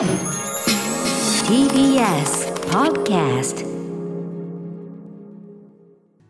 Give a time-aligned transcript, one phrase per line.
[0.00, 0.08] TBS
[2.70, 3.66] Podcast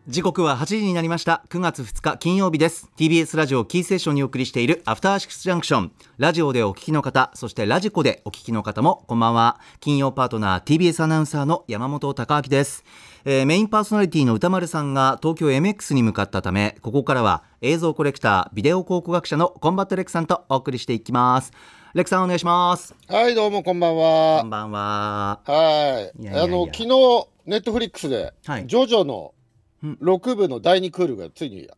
[0.08, 1.44] 時刻は8時になりました。
[1.50, 2.90] 9月2日金曜日です。
[2.96, 9.60] TBS ラジオキーステーションにお送りしているアフターシックスジャンクションラジオでお聞きの方そしてラジコでお聞きの方もこんばんは。
[9.78, 12.82] 金曜パートナー TBS アナウンサーの山本匠晃です、
[13.24, 21.52] えーメインパーソナリティの宇多丸さんが東京 MX に向かったためここからは映像コレクタービデオ考古学者のコンバット REC さんとお送りしていきます。
[21.92, 22.94] レックさんお願いします。
[23.08, 24.48] はい、どうもこんばんこはん。
[24.50, 25.40] ばんは。
[25.44, 26.28] はい。
[26.28, 26.86] あの、昨日、
[27.46, 28.66] ネットフリックスで、はい。
[28.68, 29.34] ジョジョの
[29.82, 29.98] うん。
[30.00, 31.68] 6部の第2クールがついに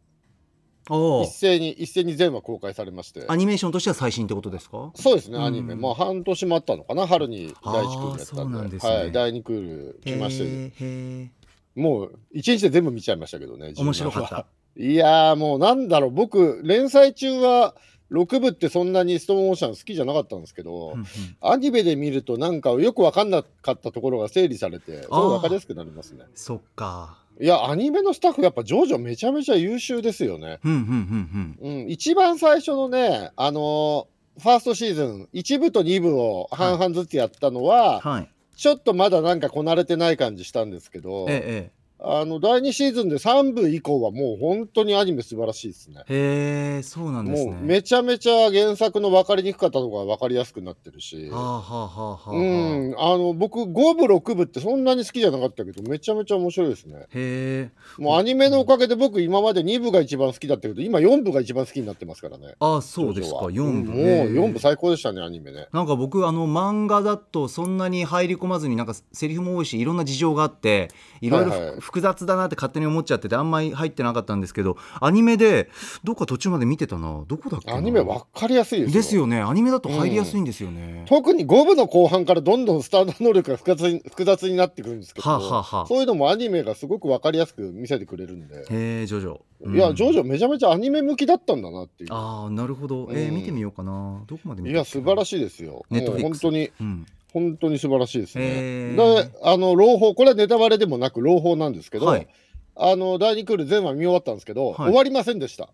[0.90, 3.24] 一斉に、一斉に全話公開されまして。
[3.28, 4.92] アニメーションとしては最新ってことですか？
[4.96, 5.44] そうですね、うん。
[5.46, 5.76] アニメ。
[5.76, 8.76] まあ、半年もあったのかな、春に第1クールやったんなんで。
[8.76, 8.86] ね。
[8.86, 10.36] はい、第2クール来まし
[10.76, 11.30] て、
[11.74, 13.68] もう、1日で全部見ちゃいましたけどね。
[13.68, 14.46] ー面白かった。
[14.76, 17.74] いやー、もうなんだろう、僕、連載中は、
[18.12, 21.06] 6部ってそんなにストーンオーシャン好きじゃなかったんですけど、うんうん。
[21.40, 26.24] アニメで見るとなんかよく分かんなかったところが整理されてすごい分かりやすくなりますね。
[26.34, 27.18] そっか。
[27.40, 30.60] いやアニメのスタッフやっぱジョジョめちゃめちゃ優秀ですよね。
[30.64, 31.90] うんうんうんうん。
[31.90, 34.06] 一番最初のねあのー
[34.40, 38.10] ファーストシーズン1部と2部を半々ずつやったのは、うん。
[38.12, 38.28] はい。
[38.56, 46.14] ちょっとまだなんかこなれてない感じしたんですけど、ええあの第2シーズンで3部以降はもう本当にアニメ素晴らしいですねえ。
[46.14, 47.52] へえ、そうなんですね。
[47.52, 52.30] もうめちゃめちゃ原作の分かりにくかったところが分かりやすくなってるし、はあはあはあはあ。
[52.32, 57.70] うん、あの僕5部6部ってそんなに好きじゃなかったけどめちゃめちゃ面白いですねへえ。
[57.98, 63.40] もうアニメのおかげで僕今まで2部が一番好きだったけど今4部が一番好きになってますからねあ、そうですか。
[63.42, 63.90] ジョジョ四部。
[63.90, 70.88] はうんもうへえ4部最高でしたねアニメねなんか僕あの漫画だとそんなに入り込まずになんかセリフも多いしいろんな事情があって
[71.20, 75.68] いろいろはいはいふ複雑だなって勝手に思っちゃっててあんまり入ってなかったんですけどアニメで
[76.04, 77.22] どっか途中まで見てたな。
[77.28, 77.76] どこだっけな。
[77.76, 78.94] アニメ分かりやすいですよ。
[78.94, 79.42] ですよね。
[79.42, 85.86] アニメだと入りやすいんですよね、特に5部の後半からどんどんスタート能力が複雑に複雑になってくるんですけど、はあはあはあ。
[85.86, 89.76] そういうのもアニメがすごく分かりやすく見せてくれるんで、へえジョジョ、うん。
[89.76, 92.12] いやジョジョめちゃめちゃアニメ向きだったんだなっていう。
[92.12, 93.08] ああなるほど。
[93.12, 93.34] えーうん。
[93.36, 94.22] 見てみようかな。
[94.26, 95.84] どこまで見いや素晴らしいですよ。
[95.90, 96.42] ネットフリックス。
[96.42, 96.70] 本当に。
[96.80, 98.94] うん本当に素晴らしいですね。
[98.94, 102.28] であの朗報これはネタバレでもなく朗報なんですけど、はい。
[102.74, 104.76] あの第2クール全話見終わったんですけど、はい。
[104.76, 105.68] 終わりませんでした。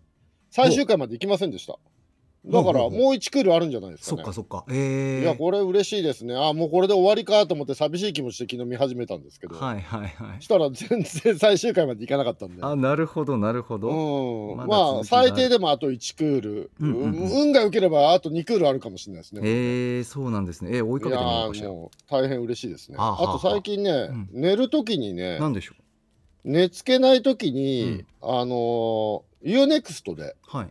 [0.51, 1.77] 最終回まで行きませんでした
[2.45, 4.17] だからもう1クールあるんじゃないですかね。
[4.17, 4.65] そっかそっか。
[4.69, 6.35] えー、いやこれ嬉しいですね。
[6.35, 10.11] あもうこれで終わりかと思って寂しい気持ちで昨日見始めたんですけど、はいはいはい。
[10.37, 12.63] そしたら全然最終回まで行かなかったんで。
[12.63, 17.31] あなるほどなるほど、うん、まあ最低でもあと1クール、うんうんうん。
[17.31, 19.41] 運が良ければあと2クールあるかもしれないですね。
[19.43, 20.77] えー、そうなんですね。
[20.77, 21.51] えー、追いかけてみよう。
[21.51, 22.95] かしら大変嬉しいですね。
[22.99, 24.29] あと最近ね、ん。
[24.31, 25.73] 寝るときにねなんでしょ
[26.45, 30.69] 寝つけないときに、あのー、UNEXT でうはい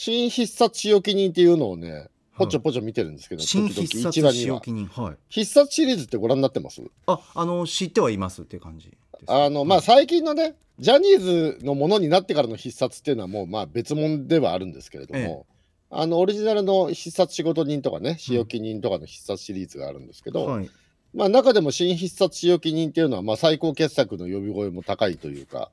[0.00, 4.86] 新必殺仕置き人っていうのをねぽちょぽちょ見てるんですけど、新時々必殺仕置き人。
[5.02, 5.14] は。
[5.14, 5.16] い。
[5.28, 6.82] 必殺シリーズってご覧になってます？
[7.08, 9.84] ああの知ってはいますっていう感じあのまあはい。
[9.84, 15.54] 最近のねジャニーズのものになってからの必殺っていうのはもうまあ別物ではあるんですけれども、え
[15.90, 20.70] あのオリジナルの必殺仕事人とかね仕置き人とかの必殺シリーズがあるんですけど、はい
[21.14, 25.70] まあ中でも新必殺仕置き人っていうのはまあ最高傑作の呼び声も高いというか。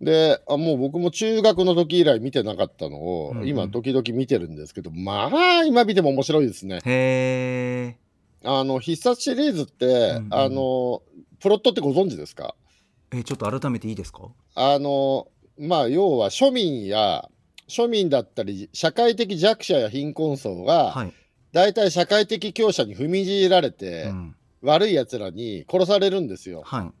[0.00, 3.48] であもう僕も中学の時以来見てなかったのを、うんうん。
[3.48, 6.80] 今時々見てるんですけどまあ今見ても面白いですね。
[6.84, 7.96] へえ
[8.44, 10.34] あの必殺シリーズって、うんうん。
[10.34, 11.02] あの
[11.40, 12.54] プロットってご存知ですか？
[13.12, 14.28] えちょっと改めていいですか？
[14.54, 15.28] あの
[15.58, 17.28] まあ要は庶民や
[17.68, 21.12] 庶民だったり社会的弱者や貧困層が、はい、
[21.52, 26.62] 大体社会的強者に踏みにじられて、うん、悪いやつらに殺されるんですよ。
[26.64, 26.92] は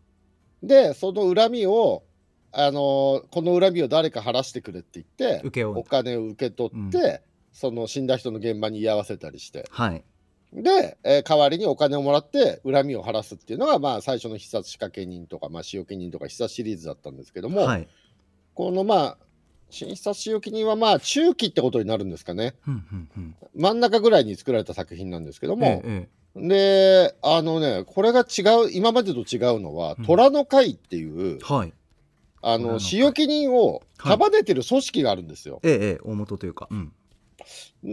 [0.62, 0.66] い。
[0.66, 2.02] でその恨みを
[2.52, 7.22] あのこの恨みを誰か晴らしてくれって言ってお金を受け取って、
[7.52, 9.66] その死んだ人の現場に居合わせたりして。
[9.70, 10.02] はい。
[10.52, 17.88] で、えー代わりにお金をもらって恨みを晴らすっていうのが、まあ、最初の必殺仕掛け人とか、まあ、仕置き人とか必殺シリーズだったんですけども、はい。
[18.54, 19.18] このまあ
[19.70, 22.54] 新必殺仕置き人はまあ中期ってことになるんですかね。
[22.66, 23.36] うんうんうん。
[23.54, 30.04] 真ん中ぐらいに作られた作品なんですけども、ええであのねこれが違う今までと違うのは、うん。
[30.04, 31.72] 虎の会っていうえはい。
[32.40, 35.60] あ虎の仕置き人を束ねてる組織があるんですよ。
[35.62, 36.68] ええええ大元というか。
[36.70, 36.92] うん。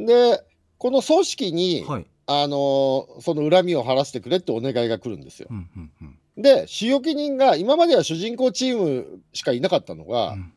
[0.05, 0.43] で
[0.77, 2.05] この組織に、はい。
[2.27, 5.47] あのその恨みを晴らしてくれってお願いが来るんですよ。
[5.51, 6.41] うんうんうん。
[6.41, 10.51] で仕置き人が今までは主人公チームしかいなかったのが、うん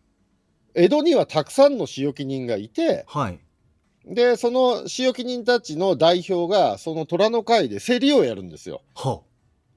[0.79, 3.41] 江戸にはたくさんの仕置き人がいてはい。
[4.07, 8.83] でその仕置き人たちの代表がその虎の会で競りをやるんですよ。
[8.95, 9.21] は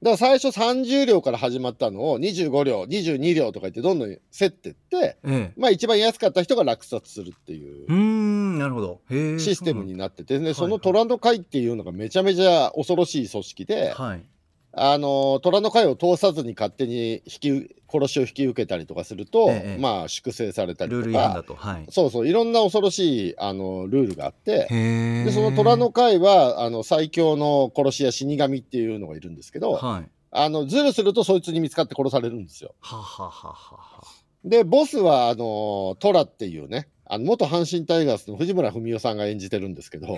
[0.01, 5.53] だから最初30両から始まったのを25両22両とか言ってどんどん競ってってええ。
[5.57, 9.01] まあ一番安かった人が落札するっていううーんなるほど。
[9.09, 14.23] へえシステムになってて、ね、そはいの虎の会っていうのがめちゃめちゃ恐ろしい組織で、はい
[14.73, 21.55] あの虎の会を通さずに勝手に引き殺しを引き受けたりとかすると、ええまあ粛清されたりとルール違反だかと。
[21.55, 21.85] はい。
[21.89, 22.27] そうそう。
[22.27, 30.09] いろんな恐ろしいあのルールがあってでその虎の会はあの最強の殺し屋死神っていうのがいるんですけど、はい。
[30.33, 32.73] あのズルするとそいつに見つかって殺されるんですよ。
[32.79, 34.03] ははははは。
[34.45, 40.17] でボスはあの虎っていうねあの元阪神タイガースの藤村文雄さんが演じてるんですけど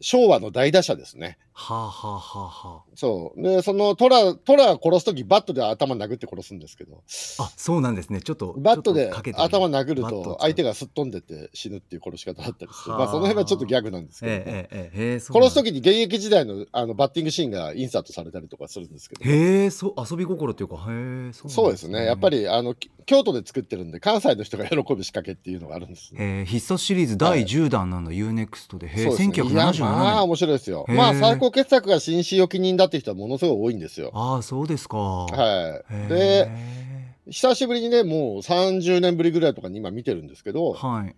[0.00, 1.38] 昭和の大打者ですね。
[1.60, 3.42] はあはあはあはそう。
[3.42, 7.02] でその虎虎を殺す時バットで頭殴って殺すんですけど。
[7.40, 8.20] ああそうなんですね。
[8.20, 15.18] ちょっとバットで頭殴ると相手がすっ飛んでて死ぬっていう殺し方だったりする、はあまあ、その辺はちょっとギャグなんですけど、ええええええ。
[15.20, 19.28] 殺す時に現役時代のあのバッティングシーンがインサートされたりとかするんですけど。
[19.28, 22.04] へえそう遊び心っていうかへえそうなんそうですね。
[22.04, 26.40] やっぱりあのき京都で作ってるんで関西の人が喜ぶ仕掛けっていうのがあるんですね。
[26.40, 28.86] えー、必殺シリーズ第10弾なんだ、UNEXT で。
[28.86, 29.02] へえね。
[29.02, 30.84] いや1977まあ年面白いですよ。
[30.88, 30.96] へえ。
[30.96, 34.10] まあ最高傑作が新使用記人だって人はものすごい多いんですよ。
[34.14, 34.98] ああそうですか。
[34.98, 37.14] はい、へでえ。
[37.30, 41.14] 久しぶりにねもう30年ぶりぐらいとかに今見てるんですけどはい。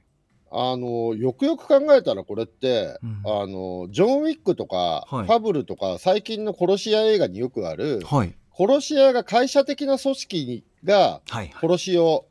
[0.53, 3.23] あのよくよく考えたらこれって、うん。
[3.25, 5.27] あのジョン・ウィックとか、はい。
[5.27, 8.35] ファブルとか最近の殺し屋映画によくあるはい。
[8.53, 12.27] 殺し屋が会社的な組織が殺しを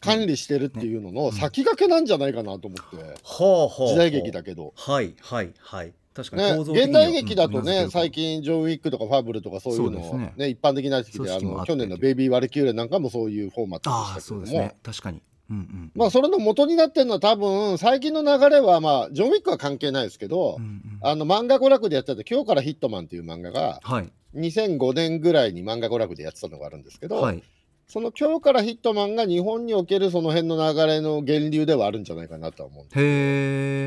[0.00, 4.72] 管理してるっていうのの先駆けなんじゃないかなと思って、はあは時代劇だけど。
[4.76, 10.48] はいはいはい確かにね、構造的には現代劇だとね、最近、ジョン・ウィックとかファブルとかそういうのをそうですね。
[10.48, 14.76] 一般的になってきて、あの去年のベイビー・ワルキューレなんかもそういうフォーマットでしたけども、そうですね。
[14.82, 15.22] 確かに。
[15.50, 15.92] うんうん。
[15.94, 20.80] まあ、それの元になってるのは、多分最近の流れは、まあ、ジョン・ウィックは関係ないですけど、うんうん。
[21.02, 24.12] あの漫画娯楽でやってた、今日からヒットマンっていう漫画が、はい。
[24.36, 27.42] 2005年ぐらいに漫画娯楽でやってたのがあるんですけど、はい
[27.86, 33.02] その今日からヒットマンが日本におけるその辺の流れの源流ではあるんじゃないかなとは思うんですへ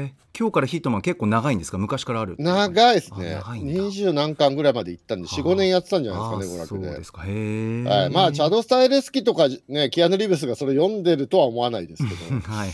[0.06, 1.80] え今日からヒットマン結構長いんですか？
[1.80, 3.42] 昔からある長いですね。
[3.64, 5.42] 二十何巻ぐらいまで行ったんではあ。
[5.42, 6.88] 45年やってたんじゃないですかね娯楽で。
[6.90, 7.24] そうですか。
[7.26, 12.14] へえはい、まあチャド・スタイルスキとかねキアヌ・リーブスがそれ読んでるとは思わないですけ
[12.48, 12.70] はい。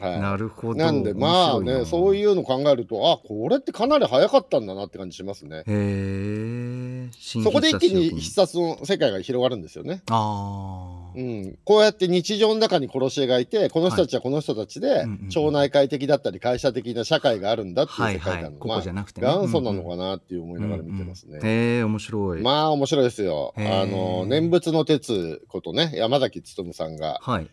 [0.00, 0.80] ど、はい、なるほど。
[0.80, 5.58] なんでまあねそうういうの考えるとあこれってかなり早かったんだなって感じしますね。
[5.58, 15.28] へえ新そこで一気に必必殺の世界が広がるんですよね、ああうん、こうやって日常の中に殺し屋がいてこの人たちはこの人たちでうんうんうん。
[15.28, 19.26] 町内会的だったり会社的な社会があるんだっていうはい世界観の、はいここじゃなくてね。
[19.26, 22.42] まあ元祖なのなかなっていう思いながら見てますね、へえ面白い。
[22.42, 23.54] まあ面白いですよ。
[23.56, 27.48] あの念仏の鉄ことね山崎努さんがはい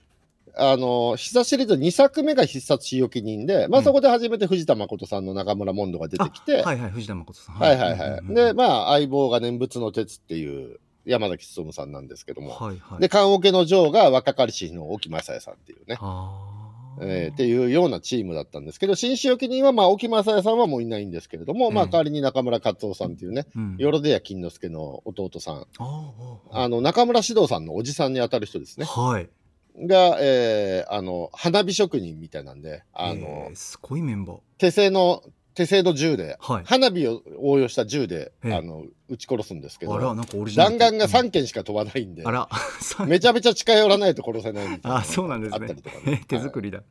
[0.59, 3.85] あの必殺シリーズ2作目が必殺仕置き人で、まあ、うん。
[3.85, 7.55] そこで初めて藤田誠さんの中村モンドが出てきて、はいはい藤田誠さん。
[7.55, 8.33] はいはいはい。
[8.33, 12.99] でまあ相棒が念仏の鉄っていう山崎努さんなんですけども、はいはい。
[12.99, 15.97] で棺桶の城が若かりしの沖正也さんっていうね。
[16.99, 23.75] えーっていうようなチームだったんですけど新仕置き人はまあ沖正也さんはもういないんですけれども、まあええ代わりに中村勝夫さんっていうねうん。
[23.77, 25.67] よ出谷金之助の弟さん。
[26.51, 28.85] あの中村獅童さんのおじさんにあたる人ですね。
[28.87, 29.29] はい
[29.79, 34.37] が、えーあの花火職人みたいなんであの、えーすごいメンバー。
[34.57, 36.63] 手製の手製の銃で、はい。
[36.65, 38.53] 花火を応用した銃で、ええ。
[38.53, 42.23] あの撃ち殺すんですけあらどなんか弾丸がうん3件しか飛ばないんで、
[43.07, 46.23] めちゃめちゃ近寄らないと殺せないみたいなあそうなんでね。
[46.27, 46.83] 手作りだ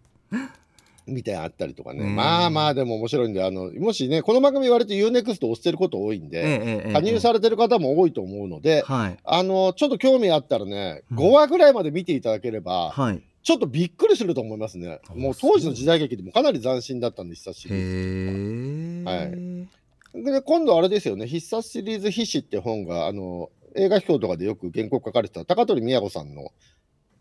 [1.06, 9.16] みたいなのあったりとかね、ねえまあまあでも面白いんであのもしねこの番組割と UNEXT 押してること多いんで、ええええ加入されてる方も多いと思うので、はい。
[9.24, 11.18] あのちょっと興味あったらね、うん。
[11.18, 13.22] 5話ぐらいまで見ていただければ、はい。
[13.42, 15.00] ちょっとびっくりすると思いますね。
[15.08, 20.24] あもう当時の時代劇でもかなり斬新だったんで、久しぶりはい。
[20.24, 26.50] で今度あれですよね、必殺シリーズ必死って本が、あの、映画批評とかでよく原稿書かれてた高取宮子さんの、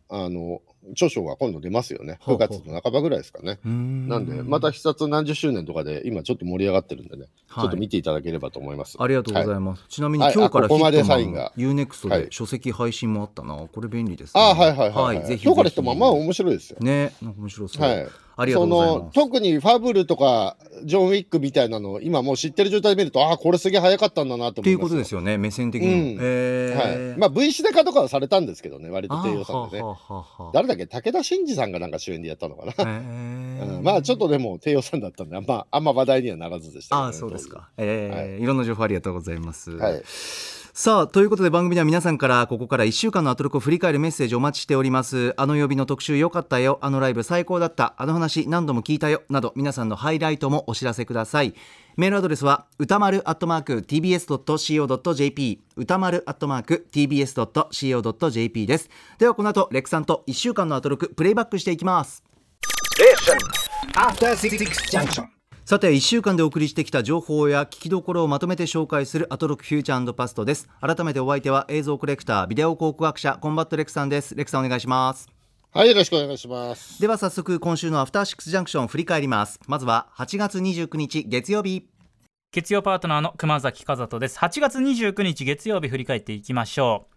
[0.09, 0.61] あの、
[0.91, 2.19] 著書が今度出ますよね。
[2.21, 3.59] 9ほうほう月の半ばぐらいですかね。
[3.63, 8.97] ななんで、また必殺何十周年とかで、今ちょっと盛り上がってるんでね、ちょっと見ていただければと思います。
[8.99, 9.83] ありがとうございます。
[9.89, 10.91] ちなみにはい今日からヒットマン
[11.57, 13.55] UNEXT はいで書籍配信もあったな。
[13.55, 14.41] これ便利ですね。
[14.41, 15.25] あはいはいはい、はい。
[15.25, 16.77] ぜひ今日から人もぜひまあ面白いですよ。
[16.79, 17.81] ね、面白そう。
[17.81, 18.07] はい。
[18.37, 19.15] ありがとうございます。
[19.15, 25.93] 特にファブルとかジョン・ウィックみたいなのを今もう知ってる状態で見るとああこれすげえ早かったんだなとってい思いうことですよね、目線的にも。
[25.93, 29.87] うんえーはい、まあ V シネ化とかはされたんですけどね割とあ低予算でね
[30.53, 30.87] 誰だっけ？
[30.87, 33.77] 武田真治さんがなんか主演でやったのかな、えー。
[33.77, 33.83] うん。
[33.83, 40.03] まあちょっとでも低予算だったんでまあんま話題にはならずでしたね、ああそうですか、えーい、ろんな情報ありがとうございます、はい
[40.77, 45.33] さあということで番組では皆さんからここから1週間のアトロクを振り返るメッセージをお待ちしております。
[45.37, 46.79] あの曜日の特集良かったよ。
[46.81, 47.93] あのライブ最高だった。
[47.97, 49.21] あの話何度も聞いたよ。
[49.29, 51.55] など皆さんのハイライトもお知らせください。
[51.95, 58.89] メールアドレスは歌丸アットマーク tbs.co.jp 歌丸アットマーク tbs.co.jp です。
[59.17, 62.21] ではこの後 RECさんと1週間のアトロクプレイバックしていきます。
[63.95, 64.57] After Six
[64.91, 65.34] Junction.
[65.65, 70.69] さて1週間でお送りしてきた情報や聞きどころをまとめて紹介するアトロクフューチャーパストです。
[70.79, 74.35] 改めてお相手は映像コレクタービデオ考古学者コンバット RECさんです。
[74.35, 75.27] RECさんお願いします。
[75.71, 77.01] はい、よろしくお願いします。
[77.01, 79.59] では早速今週のアフターシックスジャンクションを振り返ります。
[79.65, 81.87] まずは8月29日月曜日。
[82.51, 84.37] 月曜パートナーの熊崎和人です。
[84.37, 87.14] 8月29日月曜日振り返っていきましょう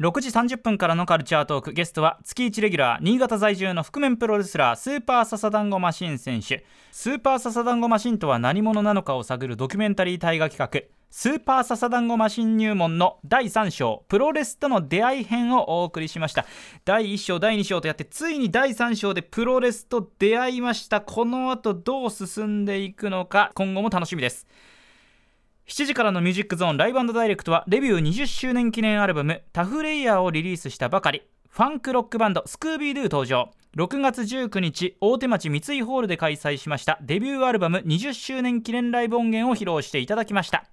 [0.00, 6.64] 6時30分からのカルチャートークゲストは月1レギュラー新潟在住の覆面プロレスラースーパーササダンゴマシン選手。
[6.90, 16.44] スーパーササダンゴマシンとは何者なのかを探るドキュメンタリー大河企画スーパーササダンゴマシン入門の第3章プロレスとの出会い編をお送りしました。
[16.84, 21.02] 第1章第2章とやってついに第3章でプロレスと出会いました。
[21.02, 24.48] この後どう進んでいくのか今後も楽しみです。
[25.66, 31.22] 7時からのミュージックゾーンライブダイレクトはデビュー20周年記念アルバム「タフレイヤー」をリリースしたばかり。
[31.48, 33.50] ファンクロックバンドスクービードゥ登場。
[33.76, 40.64] 6月19日大手町三井ホールで開催しましたデビューアルバム20周年記念ライブ音源を披露していただきました。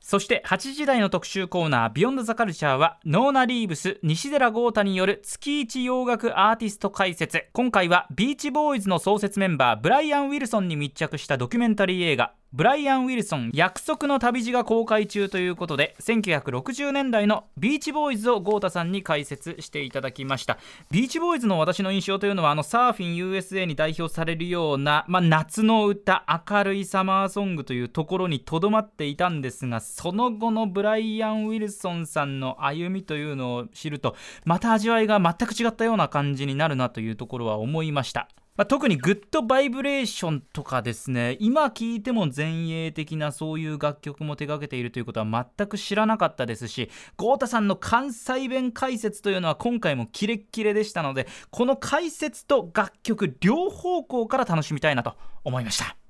[0.00, 7.46] そして8時台の特集コーナー「ビヨンドザカルチャーはノーナ・リーブス西寺郷太による月一洋楽アーティスト解説。
[7.54, 20.56] 今回はビーチボーイズの創設メンバーブライアン・ウィルソンに密着したドキュメンタリー映画ブライアン・ウィルソン約束の旅路が公開中ということで1960年代のビーチボーイズを豪太さんに解説していただきました。
[20.90, 38.28] ビーチボーイズの私の印象というのはあのサーフィン USA に代表されるような、まあ、夏の歌明るいサマーソングというところにとどまっていたんですがその後のブライアン・ウィルソンさんの歩みというのを知るとまた味わいが全く違ったような感じになるなというところは思いました。
[38.58, 56.07] まあ、特にグッドバイブレーションとかですね今聴いても前衛的なそういう楽曲も手掛けているということは全く知らなかったですし豪太さんの関西弁解説というのは今回もキレッキレでしたのでこの解説と楽曲両方向から楽しみたいなと思いました。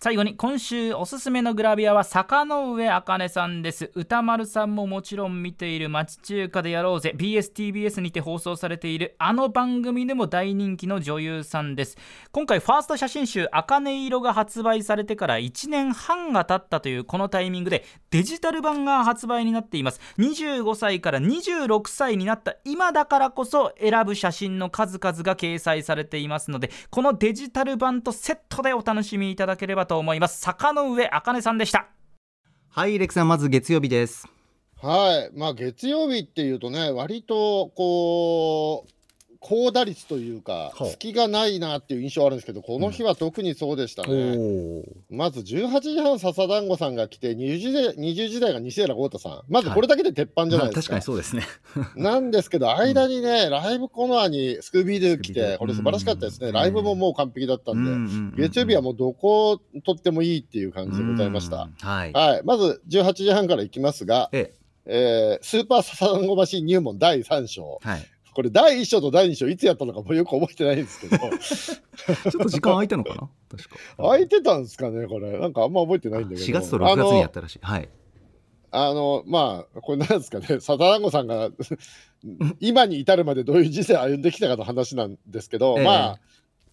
[0.00, 3.90] 最後に今週おすすめのグラビアは坂上茜さんです。
[3.96, 7.14] 歌丸さんももちろん見ている町中華でやろうぜ。
[7.16, 11.96] BSTBS にて放送されているあの番組でも大人気の女優さんです。
[12.30, 20.00] 今回ファースト写真集「茜色」が発売されてから1年半が経ったというこのタイミングでデジタル版が発売になっています。
[20.20, 30.40] 25歳から26歳になった今だからこそ選ぶ写真の数々が掲載されていますのでこのデジタル版とセットでお楽しみいただければと思います。
[30.40, 31.88] 坂上茜さんでした。
[32.68, 34.28] はいレックさんまず月曜日です。
[34.80, 38.97] はい、まあ月曜日っていうとね、割とこう、
[39.40, 44.36] 高打率というか、隙がないなっていう印象あるんですけど、この日は特にそうでしたね。
[45.10, 50.88] おまず18時半、笹団子さんが来て20時台、20時台が西浦豪太さん、まずこれだけで鉄板じゃないですか。
[50.88, 51.44] 確かにそうですね。
[51.96, 56.48] なんですけど、間にね、ライブコーナーにスクービードゥ来て、これ素晴らしかったですね。
[56.48, 56.54] うん。
[56.54, 61.68] ライブももう完璧だったんで、月曜日はもうどこを撮ってもいいっていう感じでございました。
[61.80, 62.12] はい。
[62.12, 64.52] はい、まず18時半からいきますが、え
[64.86, 65.38] え。
[65.40, 67.78] ースーパーササダンゴマシン入門第3章。
[67.82, 68.06] はい
[68.38, 71.18] これ第1章と第2章いつやったのかもよく覚えてないんですけど、
[72.30, 73.28] ちょっと時間空いたのかな？
[73.50, 73.76] 確か。
[73.96, 75.40] 空いてたんですかね、これ。
[75.40, 76.40] なんかあんま覚えてないんだけど。
[76.40, 77.58] 4月と6月にやったらしい。
[77.60, 77.88] はい。
[78.70, 81.50] あの、まあ、これなんですかね、 ササダンゴさんが
[82.60, 85.84] 今に至るまでどういう人生を歩んできたかの話なんですけど、ええ。
[85.84, 86.20] まあ、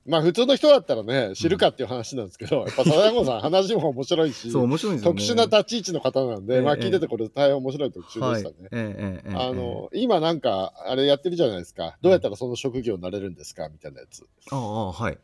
[0.06, 5.02] まあ普通の人だったらね、知るかっていう話なんですけど、やっぱササダンゴさん 話も面白いし、そう面白いね。
[5.02, 8.42] 特殊な立ち位置の方なんで、ええまあ聞いててこれ大変面白い特集ではい。
[8.42, 9.24] したね。
[9.34, 11.98] あの今なんかあれやってるじゃないですか。
[12.02, 13.68] どうやったらその職業になれるんですか？
[13.70, 14.24] みたいなやつ。
[14.52, 15.18] ああはい。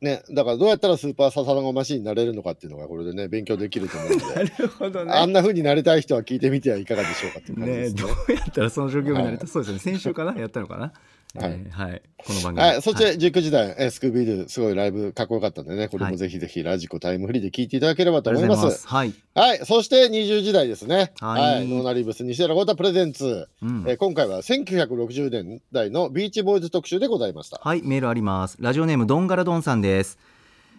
[0.00, 4.24] ねだからどうやったらスーパーササダンゴマシンになれるのかっていうのがこれでね勉強できると思うんで。
[4.58, 9.78] るほどあんな風になりたい人は聞いてみてはいかがでしょうかっていう感じですねねどうやったらその状況になれた、はいそうですね。
[9.78, 10.36] 先週かな？
[10.40, 10.92] やったのかな？
[11.34, 18.56] はいえーはいこの番組はい、そして19時台、えースクービードゥすごいライブかっこよかったんでね、これはいもぜひぜひラジコタイムフリーで聞いていただければと思いま。
[18.70, 21.12] すすはい、はい、そして20時台ですね。
[21.20, 27.60] ははいい、ノーナリーブス西寺郷太プレゼンツ、うんえー今回は1960年代のビーチボーイズ特集でございました。
[27.62, 28.58] はい、メールあります。
[28.60, 30.18] ラジオネームドンガラドンさんです。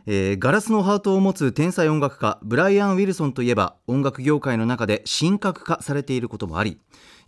[0.05, 6.77] えーガラスのハートを持つ天才音楽家ブライアン・ウィルソンといえば音楽業界の中で神格化されていることもあり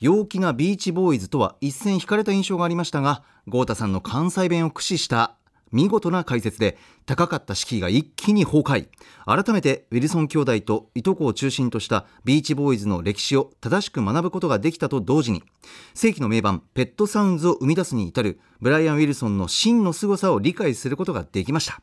[0.06, 5.34] 陽気なビーチボーイズとは一線引かれた印象がありましたが豪太さんの関西弁を駆使した
[5.72, 8.88] 見事な解説で高かった敷居が一気に崩壊。
[9.26, 15.44] 改めてウィルソン兄弟といとこを中心としたビーチボーイズの歴史を正しく学ぶことができたと同時に
[15.96, 21.82] 世紀の名盤ペットサウンズを生み出すに至るブライアン・ウィルソンの真の凄さを理解することができました。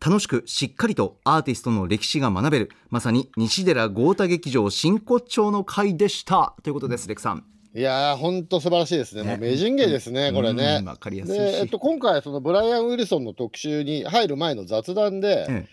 [0.00, 6.54] 楽しくしっかりとアーティストの歴史が学べるまさに西寺豪太劇場真骨頂の回でした。
[6.62, 7.53] ということですレクさん。
[7.74, 9.24] いやー、本当素晴らしいですね。
[9.24, 10.84] ねもう名人芸ですね、これうねん。
[10.84, 15.68] わかりやすいえっと、今回、そのブライアン・ウィルソンの特集に入る前の雑談で、え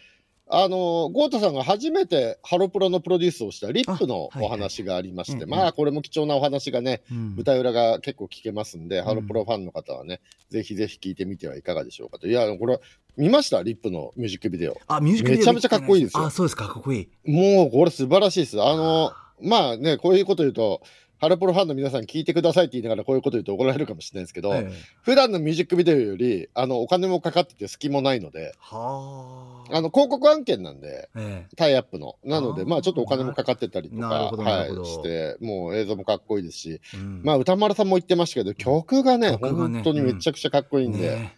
[0.53, 12.27] あの豪太さんが初めてハロプロのプロデュースをしたリップのお話がありまして、うんうんまあこれも貴重なお話がね、えうん舞台裏が結構聞けますんで、んハロプロファンの方はね、ぜひぜひ聞いてみてはいかがでしょうかと。
[12.27, 12.79] いや、これ、
[13.15, 14.77] 見ましたリップのミュージックビデオ。
[14.87, 17.31] あ、ミュージックビデオめちゃめちゃかっこいいですよあ、そうですか、かっこいい。
[17.31, 18.61] もうこれ素晴らしいです。
[18.61, 20.81] あの、まあね、こういうこと言うと、
[21.21, 24.73] ハロプロファンの皆さん聞いてくださいって言いながらこういうこと言うと怒られるかもしれないですけど、ええ。
[25.03, 29.77] 普段のミュージックビデオよりあのお金もかかってて隙もないので、はあ。
[29.77, 31.55] あの広告案件なんで、ええ。
[31.55, 32.15] タイアップの。
[32.23, 37.21] なので、まあちょっとお金もかかってたりとか、はい、して、もう映像もかっこいいですし、うん。
[37.23, 41.37] まあ歌丸さんも言ってましたけど、曲がね、ね本当にめちゃくちゃかっこいいんで、ね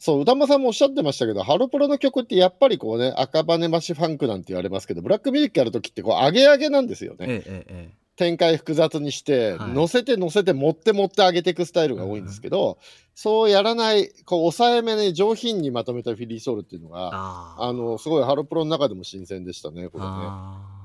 [0.00, 7.18] そう、歌丸さんもおっしゃってましたけど、ハロプロの曲ってやっぱりこうね、赤羽マシファンクなんて言われますけど、ブラックミュージックやるときってこう、上げ上げなんですよね。
[7.28, 9.72] ええええ展開複雑にして、はい。
[9.72, 12.78] 乗せて乗せて持って持って上げていくスタイルが多いんですけど、
[13.14, 17.10] そうやらないこう抑えめに上品にまとめたフィリーソウルっていうのが
[17.58, 20.10] あのすごいハロプロの中でも新鮮でしたねこれね。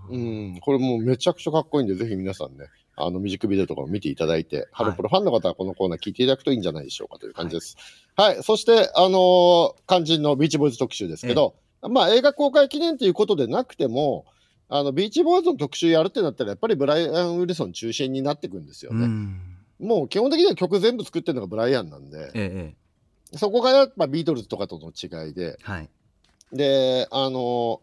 [0.09, 7.77] うん、これもうめちゃくちゃかっこいいんでぜひ皆さんねあのミュージックビデオとかも見ていただいて、ハロプロファンの方はこのコーナー聞いていただくといいんじゃないでしょうかという感じです。
[8.15, 14.25] はい、そしてあのー肝心のビーチボーイズ特集ですけど、まあ映画公開記念ということでなくても
[14.69, 19.05] あのビーチボーイズの特集やるってなったらやっぱりブライアン・ウィルソン中心になってくんですよね。
[19.05, 19.41] うん。
[19.79, 25.89] もう基本的には曲全部作ってるのがブライアンなんで、ええそこがやっぱビートルズとかとの違いで、はい。
[26.53, 27.81] で、あの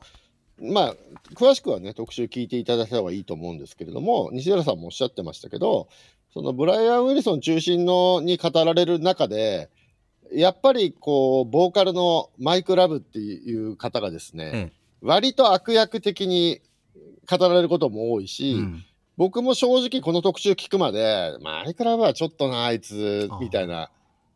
[0.60, 0.96] まあ、
[1.34, 5.88] 詳しくはね、特集聞いていただければいいと思うんですけれども、西寺さんもおっしゃってましたけど、
[6.32, 9.68] そのブライアン・ウィルソン中心のに語られる中で、
[10.32, 14.72] やっぱりこう、ボーカルのマイク・ラブっていう方がですね、え。
[15.02, 16.60] 割と悪役的に
[17.28, 18.84] 語られることも多いえし、うん。
[19.16, 23.90] 僕も正直この特集聞くまで、マイクラブはちょっとな、あいつみたいな、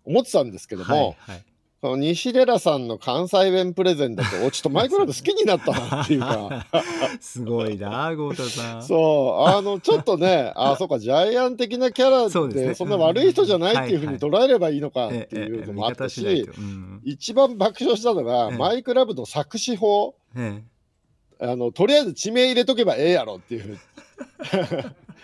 [0.04, 1.44] 思ってたんですけども、はいはい。
[1.80, 6.66] この西寺さんの関西弁プレゼンだと、おちょっとマイクラブ好きになったなっていうか、
[7.20, 8.82] すごいな豪太さん。
[8.82, 12.68] そう、あの、ちょっとね、 あ、そうか、ジャイアン的なキャラそうですね。
[12.70, 16.48] で、そんな悪い人じゃないっていうふうに捉えればいいのかっええていうのもあったし
[17.04, 18.56] 一番爆笑したのが、ええ。
[18.58, 20.60] マイクラブの作詞法、え
[21.40, 23.78] あの、とりあえず地名入れとけばええやろっていう。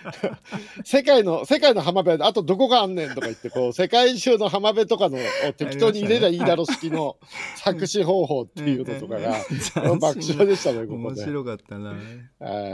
[0.85, 5.21] 世界の世界の浜辺あとどこがあんねんとか言ってこう世界中の浜辺とかのを
[5.57, 7.17] 適当に入れりゃいいだろ式の
[7.57, 11.05] 作詞方法っていうのとかがえ爆笑でしたね ここね。
[11.05, 11.91] 面白かったな。
[11.91, 11.99] はい、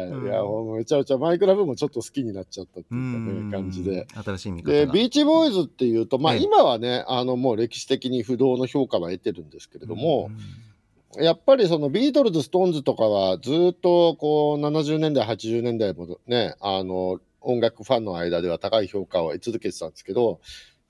[0.08, 0.26] うん。
[0.26, 4.06] いやもうめちゃめちゃマイクラブもちょっと好きになっちゃったっていうか感じで。
[4.24, 6.42] 新しい見でビーチボーイズっていうと、まあ、ええ。
[6.42, 10.69] 今はねあのもう歴史的に不動の評価は得てるんですけれども、うん
[11.16, 20.40] やっぱりそのビートルズ、ストーンズとかはずっとこう70年代、80年代もね、あの音楽ファンの間では高い評価を得続けてたんですけど、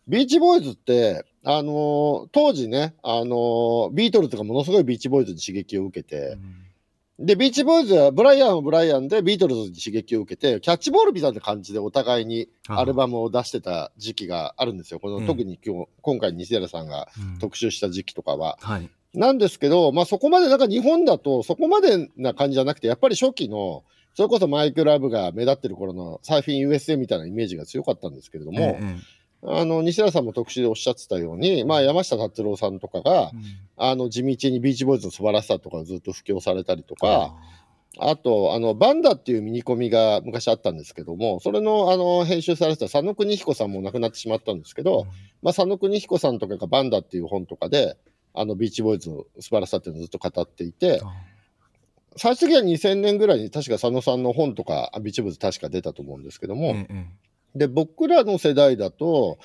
[0.08, 6.36] ビーチボーイズって、あの当時ね、あのビートルズがものすごいビーチボーイズに刺激を受けて、
[7.18, 15.00] で、ビーチボーイズはブライアンはブライアンでビートルズに刺激を受けて、キャッチボールみたいな感じでお互いにアルバムを出してた時期があるんですよ。
[15.00, 17.38] このええ特に今日、今回西寺さんがうん。
[17.38, 18.58] 特集した時期とかは。
[18.60, 23.82] はいなんですけど、まあ、そこまでなんか日本だとそこまでな感じじゃなくてやっぱり初期の
[24.14, 33.30] それこそマイク・ラブが目立ってる頃のサーフィン USA みたいなイメージが強かったんですけれども、ええあの西田さんも特集でおっしゃってたように、まあ、山下達郎さんとかが、
[33.78, 37.34] あの地道にビーチボーイズの素晴らしさとかをずっと布教されたりとか、
[37.98, 45.06] あとあのバンダっていうミニコミが昔あったんですけどもそれのあの編集されてた佐野邦彦さんも亡くなってしまったんですけど、
[45.42, 47.96] まあ、佐野邦彦さんとかがバンダっていう本とかで
[48.34, 51.02] あのビーチボーイズの素晴らしさっていうのをずっと語っていて
[52.16, 57.06] 最終的には2000年ぐらいに確か佐野さんの本とかあビーチボーイズ確か出たと思うんですけども、ええ
[57.52, 59.40] で僕らの世代だと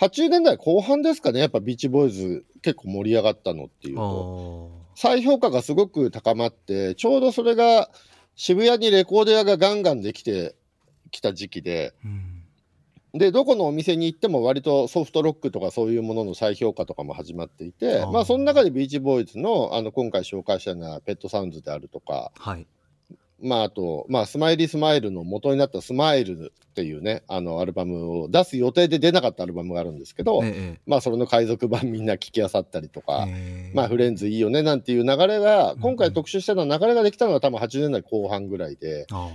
[0.00, 4.84] 80年代後半ですかねやっぱビーチボーイズ結構盛り上がったのっていうと。
[4.96, 7.90] 再評価がすごく高まってちょうどそれが
[8.36, 10.54] 渋谷にレコード屋がガンガンできて
[11.10, 12.23] きた時期でうん
[13.14, 22.66] でどこのお店に行っても割とソフトロックとかそういうものの再評価とかも始まっていてまあその中でビーチボーイズのあの今回紹介したようなペットサウンズであるとかはい。
[23.40, 39.30] まああと、まあ、スマイリースマイルの元になったスマイルっていうねあのアルバムを出す予定で出なかったアルバムがあるんですけど、えまあそれの海賊版みんな聞きあさったりとか、えまあフレンズいいよねなんていう流れが今回特集したのは流れができたのは多分80年代後半ぐらいであ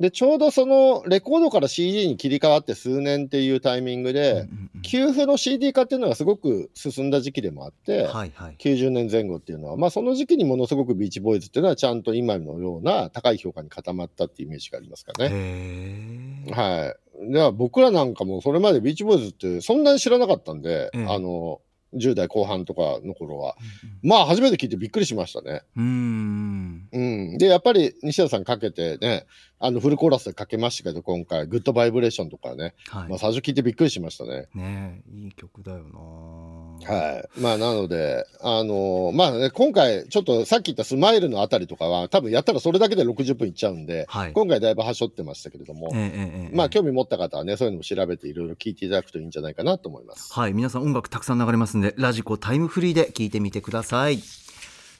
[0.00, 4.82] でちょうどそのレコードから CD に切り替わって数年っていうタイミングーで、うんうんうん。
[4.82, 8.56] 給付の CD 化っていうのがすごく進んだ時期でもあって、はいはい。
[8.58, 16.44] 90年前後っていうのは、まあ、その時期にものすごくビーチボーイズっていうのはちゃんと今のような高い評価に固まったっていうイメージがありますかね。
[16.52, 21.06] はい、いや僕らなんかもそれまでビーチボーイズってそんなに知らなかったんで、ええ。
[21.08, 21.60] あの
[21.94, 23.56] 10代後半とかの頃は、
[24.02, 25.62] まあ初めて聞いてびっくりしましたね。
[25.76, 26.88] うーん。
[26.92, 29.26] うん、でやっぱり西田さんかけてね
[29.58, 33.08] あのフルコーラスでかけましたけど今回「グッドバイブレーション」とかね、はい。
[33.08, 34.48] まあ、最初聞いてびっくりしましたね。
[34.54, 36.94] ねえいい曲だよな。
[36.94, 37.40] はい。
[37.40, 44.32] まあ、なので、あのまあね、今回、ちょっとさっき言ったスマイルのあたりとかは、多分やったらそれだけで60分いっちゃうんで、はい。
[44.32, 50.32] 今回だいぶはしょってましたけれども、ええまあ、興味持った方はね、そういうのも調べていろいろ聞いていただくといいんじゃないかなと思います。
[50.32, 50.52] はい。
[50.52, 54.18] 皆さん音楽たくさん流れますんでラジコタイムフリーで聞いてみてください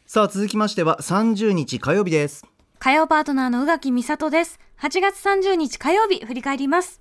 [0.07, 2.47] さあ続きましては30日火曜日です
[2.85, 4.61] 火曜パートナーの宇垣美里です。
[4.79, 7.01] 8月30日火曜日振り返ります。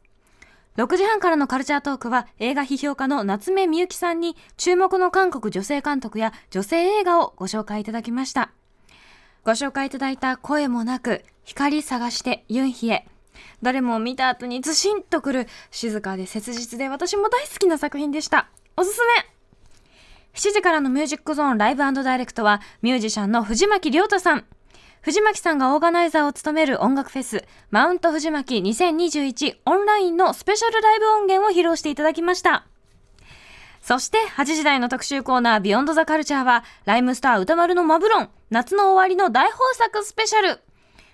[0.77, 8.51] 6時半からのカルチャートークは映画批評家の夏目みゆきさんに注目の韓国女性監督や女性映画をご紹介いただきました。
[9.43, 13.05] ご紹介いただいた声もなく光探してユンヒへ。
[13.61, 18.47] どれも見た後にズシンとくる静かで切実で私も大好きな作品でした。
[18.77, 19.32] おすすめ
[20.33, 24.45] 7時からのミュージックゾーンライブダイレクトはミュージシャンの藤巻亮太さん。
[25.01, 32.65] 藤巻さんがオーガナイザーを務める音楽フェス、マウント藤巻2021オンラインのスペシャルライブ音源を披露していただきました。
[33.81, 40.61] そして8時台の特集コーナービヨンドザカルチャーは、ライムスター歌丸のマブロン、夏の終わりの大豊作スペシャル。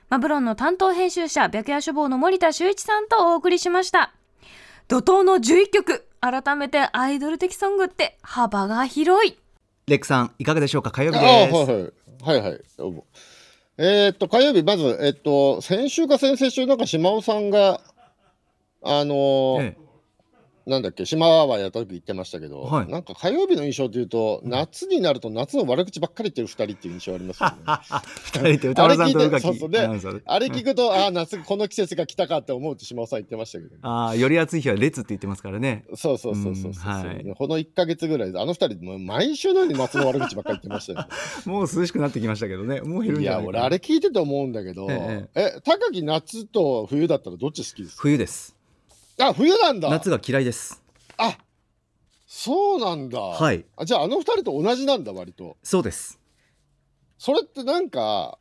[0.09, 4.13] マブロンの担当編集者、白夜書房の森田修一さんとお送りしました。
[4.89, 9.37] 怒涛の11曲、改めてアイドル的ソングって幅が広い。
[9.85, 10.89] レックさんいかがでしょうか？
[10.89, 11.91] 火曜日ああ、ですはいはい。
[12.23, 12.61] はいはい。
[12.75, 13.05] どうも
[13.77, 17.81] えーっと、火曜日、まず、えっと、先週か先々週、なんか島尾さんが、
[18.83, 19.88] あのーええ
[20.69, 22.87] なんだっけ、島アワーやった時言ってましたけど、はい。
[22.87, 27.55] なんか火曜日の印象というと、夏になると夏の悪口ばっかり言ってる二人っていう印象ありますよね。
[28.45, 29.69] 二人で歌丸さんと宇あれ聞いて垣そうそう。
[29.69, 35.85] でアナウンサーあれ聞くと、ああ、夏、この季節が来たかって思うって島尾さん言ってましたけど、ああより暑い日は列って言ってますからね。
[35.95, 36.89] そうそうそうそうそう、う。
[36.89, 37.35] んはい。
[37.37, 41.05] この1か月ぐらいで、あの二人、もう毎週のように夏の悪口ばっかり言ってましたよね。
[41.45, 42.81] もう涼しくなってきましたけどね。
[42.81, 43.51] もう減るんいや、じゃないか。
[43.53, 45.29] な俺、あれ聞いてて思うんだけど、え。
[45.35, 48.01] え高木夏と冬だったらどっち好きですか？
[48.03, 48.55] 冬です
[49.19, 49.89] あ、冬なんだ。
[49.89, 50.81] 夏が嫌いです。
[51.17, 51.37] あ
[52.25, 53.19] そうなんだ。
[53.19, 53.65] はい。
[53.75, 55.57] あじゃあ、あの二人と同じなんだ、割と。
[55.63, 56.19] そうです。
[57.17, 58.37] それってなんか、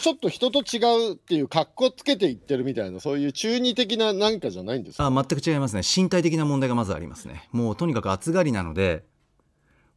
[0.00, 5.06] ちょっと人と違うっていう格好つけていってるみたいな、そういう中二的な何かじゃないんですか？
[5.06, 5.82] あ全く違いますね。
[5.82, 7.48] 身体的な問題がまずありますね。
[7.52, 9.04] もうとにかく暑がりなので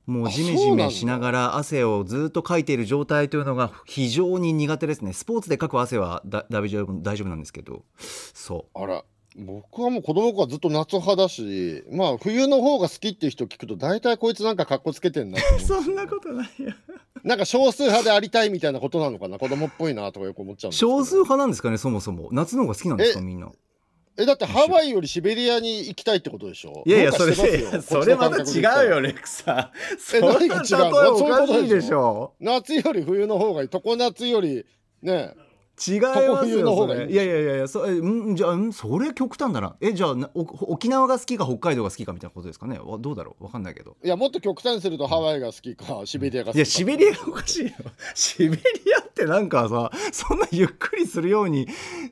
[0.06, 5.12] もうジメジメしながら汗をずっとかいている状態というのが非常に苦手ですね。
[5.14, 7.84] スポーツでかく汗はだ大丈夫大丈夫なんですけど。
[7.98, 8.82] そう。
[8.82, 9.04] あら、
[9.38, 16.74] 僕はもう子供からずっと夏派だし、まあ冬の方が好きっていう人聞くと、大体こいつなんか格好つけてんな そんなことないよ。
[17.24, 20.98] なんか少数派でありたいみたいなことなのかな、子供っぽいなとかよく思っちゃうんですけど。
[21.00, 22.30] 少数派なんですかねそもそも。
[22.32, 23.50] 夏の方が好きなんですかえみんな。
[24.18, 26.84] え、だってハワイよりシベリアに行きたいってことでしょ？
[26.86, 27.46] いやいやそれそ
[28.06, 31.16] れまた違うよレクさんそえんな何が違うの？
[31.16, 32.34] おかしいでしょ。
[32.42, 33.70] 夏より冬の方がいい。
[33.70, 34.66] 常夏より
[35.02, 35.34] ね
[35.88, 37.12] 違いますよそれ。
[37.12, 39.76] いやいやいやいやそえんじゃあんそれ極端だな。
[39.82, 42.80] えじゃあ沖縄が好きか北海道が好きかみたいなことですかね？
[42.80, 43.44] わどうだろう？
[43.46, 43.98] わかんないけど。
[44.04, 46.58] いやもっと極端にするとハワイが好きかシベリアが好きか。
[46.58, 47.72] いやシベリアがおかしいよ。
[48.14, 48.62] シベリ
[48.96, 51.68] アってなんかさそんなゆっくりするように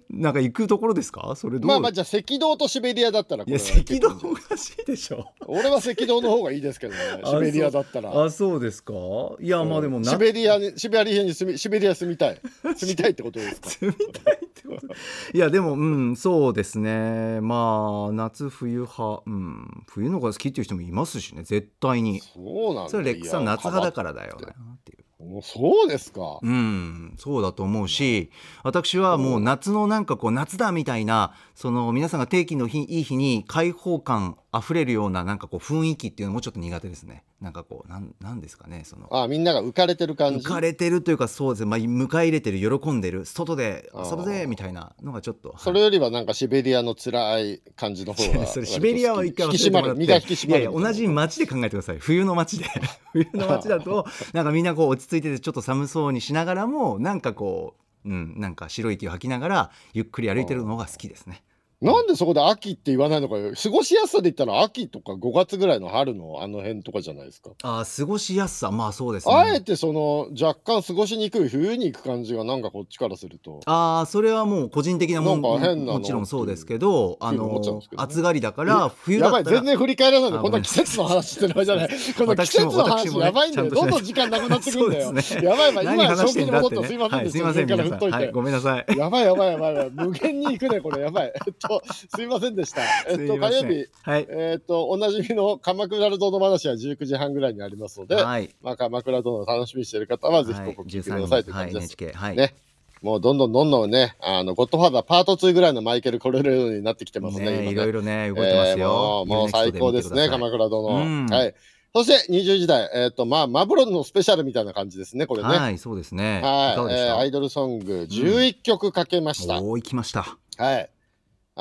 [0.09, 1.33] なんか行くところですか？
[1.35, 1.67] それどう？
[1.67, 5.31] まあまあじゃあ赤道とシベリアだったらこいや赤道おかしいでしょ。
[5.47, 8.25] 俺は赤道の方がいいですけどねあシベリアだったら。
[8.25, 8.93] あそうですか？
[9.39, 12.41] いやまあでもなシベリアにシベリアに住みシベリア住みたい。
[12.75, 13.69] 住みたいってことですか？
[13.69, 14.87] 住みたいってこと
[15.33, 15.77] いやでもう
[16.11, 17.39] んそうですね。
[17.41, 19.83] まあ夏冬派うん。
[19.87, 22.19] 冬の方が好きっていう人もいますしね絶対に。
[22.19, 22.89] そうなんだ。
[22.89, 26.39] それレックさん夏派だからだよなっていうもうそうですか。
[26.41, 28.31] うんそうだと思うし
[28.63, 37.23] 私はもう夏のなんかこう夏だみたいなその皆さんが定期の日いい日に開放感あふれるようななんかこう雰囲気っていうのもちょっと苦手ですね。
[37.39, 39.07] なんかこうなんなんですかねその。
[39.11, 40.45] あみんなが浮かれてる感じ？
[40.45, 41.65] 浮かれてるというかそうです。
[41.65, 43.25] ね、まあ、迎え入れてる喜んでる。
[43.25, 50.61] 外で遊ぶぜみたいなのがちょっとそれよりはなんかシベリアの辛い感じの方が それシベリアは一回引き締まる身が引き締まる。
[50.61, 51.99] いやいや同じ街で考えてください。
[51.99, 52.65] 冬の街で。
[53.13, 61.43] 冬の街だと なんかみんなこう落ち着いててちょっと寒そうにしながらもなんかこううんなんか白い息を吐きながらゆっくり歩いてるのが好きですね
[61.81, 63.53] なんでそこで秋って言わないのかよ。
[63.55, 68.69] 過ごしやすさで言ったら秋とか5月ぐらいの春のあの辺とかじゃないですか、あー過ごしやすさ。
[68.69, 69.33] まあそうですね。
[69.33, 73.61] あえてその若干過ごしにくい冬に行く感じがなんかこっちからすると。
[73.65, 75.41] ああそれはもう個人的なもん。
[75.41, 77.79] なんか変なのもちろんそうですけどあのね。
[77.95, 81.87] 暑がりだから冬だやばいったら全然振り返らないであこんな季節の話してる場合じゃない。
[82.17, 83.69] この季節の話やばいんだよ。
[83.69, 85.21] どんどん時間なくなってくるんだよ、 ね。
[85.41, 85.85] やばいやばい。
[85.85, 86.93] 何今正気に戻ってす。
[86.93, 88.97] いませんすいません上から皆さん振っといて、はいごめんなさい。
[88.97, 89.75] やばいやばいやばい。
[89.75, 91.33] やばい無限に行くねこれやばい
[91.69, 92.81] とと、すいませんでした。
[93.07, 101.97] えっと、火曜日、はいえっと、おなじみの鎌倉殿話は19時半ぐらいにありますので、はいまあ、鎌倉殿を楽しみにしている方は、ぜひここ聞いてくださいというはい感じです。
[101.99, 102.55] NHK はいね
[103.01, 107.61] もうどんどんどんどんね、あの、ゴッドファーザーパート2ぐらいのマイケル・コレレオになってきてますね、今ね。
[107.61, 110.87] ねいろいろね動いてますえーよもうもう最高ですね、鎌倉殿。
[110.87, 111.55] うんはい。
[111.93, 115.47] そして20時代、えっ、と、まあ、マブロンのスペシャルみたいな感じですね、これね。
[115.47, 115.59] はい。
[115.59, 119.61] はいそうですねいかがでしえーアイたドルソング11曲かけました。
[119.61, 120.89] おー行きましたはい。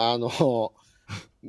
[0.01, 0.73] あの、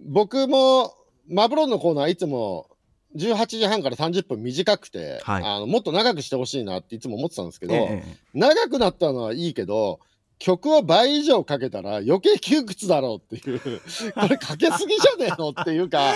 [0.08, 0.94] 僕も、
[1.28, 2.68] マブロンのコーナーいつも
[3.16, 5.44] 18時半から30分短くて、はい。
[5.44, 8.18] あのもっと長くしてほしいなっていつも思ってたんですけど、ええええ。
[8.34, 10.00] 長くなったのはいいけど、
[10.40, 16.14] 曲を倍以上かけたら余計窮屈だろうっていう、これかけすぎじゃねえのっていうか、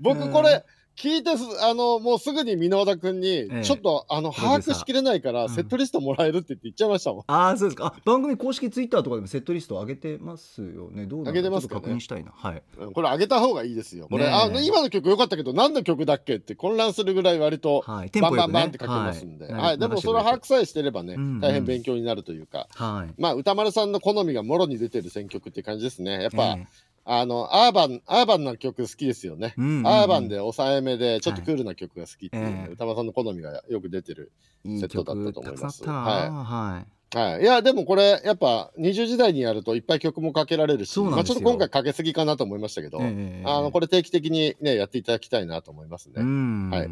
[0.00, 0.64] 僕これ、
[0.96, 5.48] 聞いてす、あの、もうすぐに箕輪田君にええ、ちょっと、あの、把握しきれないから、うん。
[5.50, 7.24] セットリストもらえるって言って言っちゃいましたもん。
[7.26, 7.94] ああそうですか。
[7.96, 11.06] あ番組公式ツイッターとかでもセットリスト上げてますよね。
[11.06, 12.32] どうなの上げてますかね確認したいな。
[12.34, 12.62] はい。
[12.78, 14.06] うんこれ上げた方がいいですよ。
[14.08, 14.34] これ、ねえ。
[14.34, 18.10] あの、今の曲良かったけど、何の曲だっけって混乱するぐらい割と、はい。
[18.10, 19.52] テンバンバンバンって書きますんで。
[19.52, 19.74] ははい。
[19.76, 19.78] い。
[19.78, 22.68] でも、それを把握さえしてればねうんうん、大変勉強になるというか。
[22.74, 23.14] はい。
[23.20, 26.22] まあ、歌丸さんの好みがもろに出てる選曲って感じですね。
[26.22, 26.66] やっぱ、え
[27.06, 29.54] あの、アーバン、アーバンな曲好きですよね。
[29.58, 29.86] えうんうんうん。
[29.86, 32.72] アーバンで抑えめで、ちょっとクールな曲が好きっていうね、ええ。
[32.72, 34.32] 歌丸さんの好みがよく出てる。
[34.64, 35.80] いいセットだったと思います。
[35.80, 36.30] 曲たくさんあった。
[36.30, 36.86] なはい。
[37.14, 37.42] はい。
[37.42, 46.14] いや、でもこれ、やっぱ、20時代にやるといっぱい曲もかけられるし、まあ、ちょっと今回かけすぎかなと思いましたけど、ええあの、これ定期的にね、やっていただきたいなと思いますね。
[46.16, 46.70] うん。
[46.70, 46.88] はい。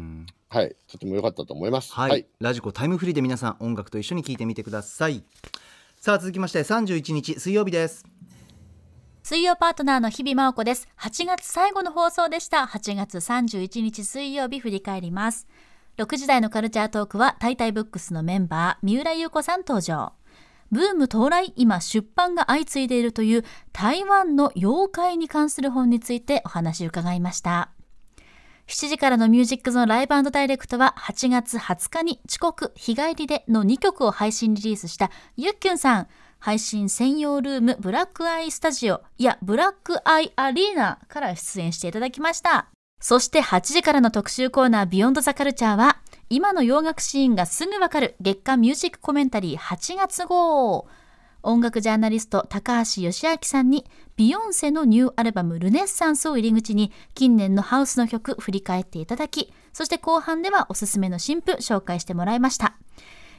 [0.49, 0.75] はい。
[0.87, 1.91] とても良かったと思います。
[1.91, 5.23] はい、ラジコタイムフリーで皆さん音楽と一緒に聴いてみてください。
[6.03, 8.03] さあ続きまして31日水曜日です
[9.25, 10.89] 水曜パートナーの日々真央子です。
[10.99, 12.69] 8月最後の放送でした。
[12.69, 15.47] 8月31日水曜日振り返ります。
[15.95, 20.11] 6時台のカルチャートークは、タイタイブックスのメンバー、三浦優子さん登場。
[20.73, 27.69] ブーム到来、今出版が相次いでいるという台湾の妖怪に関する本についてお話を伺いました。
[28.67, 36.07] 7時からのミュージックゾーンライブダイレクトは8月20日に遅刻、日帰りでの2曲を配信リリースしたゆっきゅんさん。
[36.43, 42.67] 配信専用ルームブラックアイスタジオ、いや、ブラックアイアリーナから出演していただきました。
[42.99, 50.85] そして8時からの特集コーナービヨンドザカルチャーは、今の洋楽シーンがすぐわかる月間ミュージックコメンタリー8月号。
[51.43, 53.85] 音楽ジャーナリスト高橋義明さんに
[54.17, 62.75] ビヨンセのニューアルバムルネッサンスを入り口に近年のハウスの曲振り返っていただき、そして後半ではおすすめの新譜紹介してもらいました。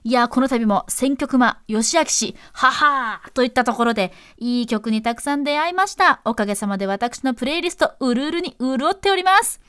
[0.06, 6.20] いや、この度も選曲魔、吉明氏、ははーといったところで、いい曲にたくさん出会いました。
[6.26, 9.62] おかげさまで私のプレイリスト、うるうるに潤っております。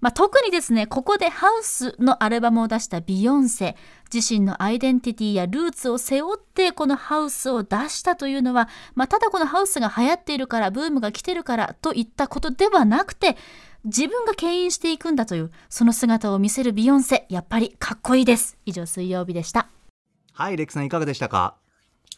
[0.00, 3.74] まあ、特にですね、ここでハウスのアルバムを出したビヨンセ、
[4.14, 13.36] 自身のアイデンティティやルーツを背負ってこのハウスを出したというのは、まあ、ただこのハウスが流行っているから、ブームが来てるからといったことではなくて、
[13.84, 18.56] 自分が牽引していくんだという、その姿を見せるビヨンセ、やっぱりかっこいいです。
[18.66, 19.66] 以上、水曜日でした。
[20.32, 21.54] はいレックさんいかがでしたか？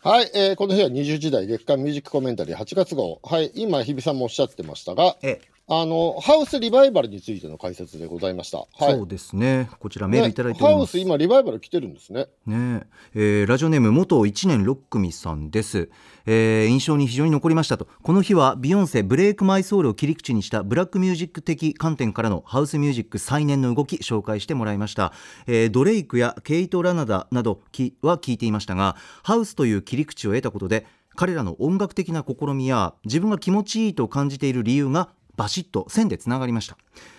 [0.03, 3.21] はい、えーこの日は20時代月間ミュージックコメンタリー8月号。
[3.23, 8.59] はい、今、日比さんもおっしゃってましたが、えあの、ハウスリバイバルについての解説でございました。
[8.59, 8.97] はい。
[8.97, 12.27] そうですねこちらメールいただいてねハウス今リバイバル来てるんですね。
[12.47, 12.83] ね
[13.15, 15.91] えーラジオネーム元一年六組さんです、
[16.27, 25.13] えー印象に非常に残りましたとこの日はビヨンセブレイクマイソウルを切り口にしたブラックミュージック的観点からのハウスミュージック再燃の動き紹介してもらいました、
[25.47, 36.77] えードレイクやケイト・ラナダなどきは聞いていましたがハウスという切り口を得たことで彼らの音楽的な試みや自分が気持ちいいと感じている理由がバシッと線でつながりました。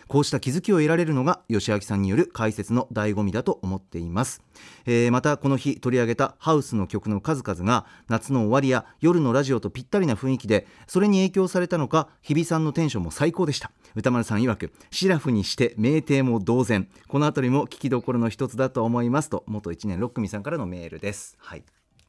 [0.08, 4.44] こうした気づきを得られるのが吉明さんによる解説の醍醐味だと思っています、
[4.86, 13.72] えーまたこの日取り上げたハウスの曲の数々が夏の終わりや夜のラジオとぴったりな雰囲気でそれに影響されたのか日比さんのテンションも最高でした。
[13.96, 16.88] 歌丸さん曰くシラフにして酩酊も同然。
[17.08, 21.36] このあたりも聞きどころの一つだと思いますと元1年6組さんからのメールです。
[21.40, 21.64] はい。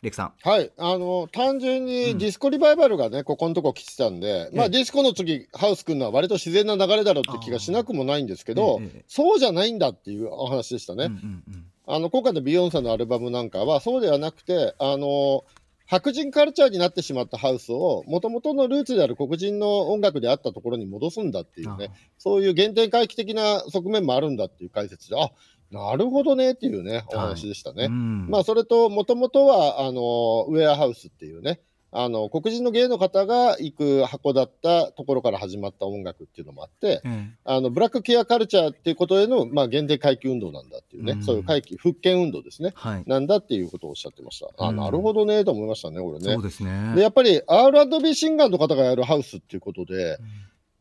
[0.04, 0.32] レクさん。
[0.42, 11.06] はい、あの単純にディスコリバイバルがね、ここのとこ来てたんで、まあ、ええディスコの次、ハウス来るのは割と自然な流れだろうって気がしなくもないんですけど、そうじゃないんだっていうお話でしたね。
[11.06, 11.64] うんうんうん。
[11.86, 15.44] あの今回のビヨンセのアルバムなんかは、そうではなくて、あの
[15.86, 25.30] 白人カルチャーになってしまったハウスを、もともとのルーツである黒人の音楽であったところに戻すんだっていうね、そういう原点回帰的な側面もあるんだっていう解説で、あ
[25.74, 27.86] なるほどねっていうね、お話でしたね。
[27.86, 31.60] うんまあ、それと、もともとは、あの、ウェアハウスっていうね、
[31.96, 42.72] あの黒人の芸の方が行く箱だったところから始まった音楽っていうのもあって、えあのブラックケアカルチャーっていうことへの、まあ、限定回帰運動なんだっていうね、うんそういう回帰復権運動ですね。
[42.74, 44.48] はいなんだっていうことをおっしゃってました。
[44.58, 46.42] あ、うんなるほどねと思いましたね、これねそう。
[46.42, 50.18] ですねで、やっぱり R&B シンガーの方がやるハウスっていうことで、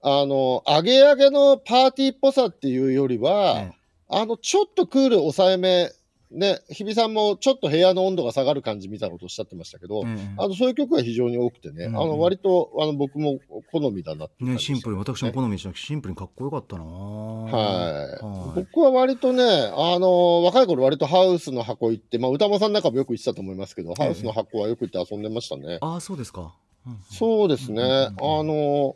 [0.01, 3.71] あの、アゲアゲのパーティーっぽさっていうよりは、え
[4.13, 5.91] あの、ちょっとクール抑えめ、
[6.33, 13.39] ね、日比さんもちょっと部屋の温度が下がる感じみたいなことをおっしゃってましたけど、ええあのそういう曲が非常に多くてね、うんあの割とあの僕も
[13.71, 25.77] 好みだなってね感じでしたシンプルに私も好みでしたシンプルにかっこよかったなはい、はい僕は割とね、あの若い頃割とハウスの箱行って、まあ、歌間さんなんかもよく行ってたと思いますけど、ハウスの箱はよく行って遊んでましたね。
[25.81, 26.55] ああそうですか、
[26.87, 28.95] うんそうですね、うんうんうんあの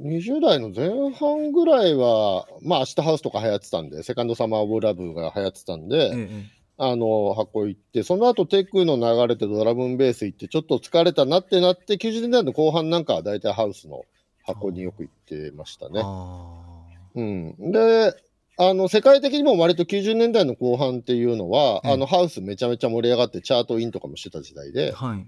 [0.00, 14.04] 20代の前半ぐらいは、まあ、明日ハウスとか流行ってたんで、セカンドサマーオブラブが流行ってたんで、ええあの箱行って、その後テクの流れてドラムンベース行って、ちょっと疲れたなってなって、90年代の後半なんかは大体ハウスの
[14.44, 16.02] 箱によく行ってましたね。
[16.04, 16.82] あ
[17.14, 18.12] うん、で
[18.58, 21.90] あの世界的にも割と90年代の後半っていうのは、うん。
[21.92, 25.26] あのハウスめちゃめちゃ盛り上がってチャートインとかもしてた時代あで、はい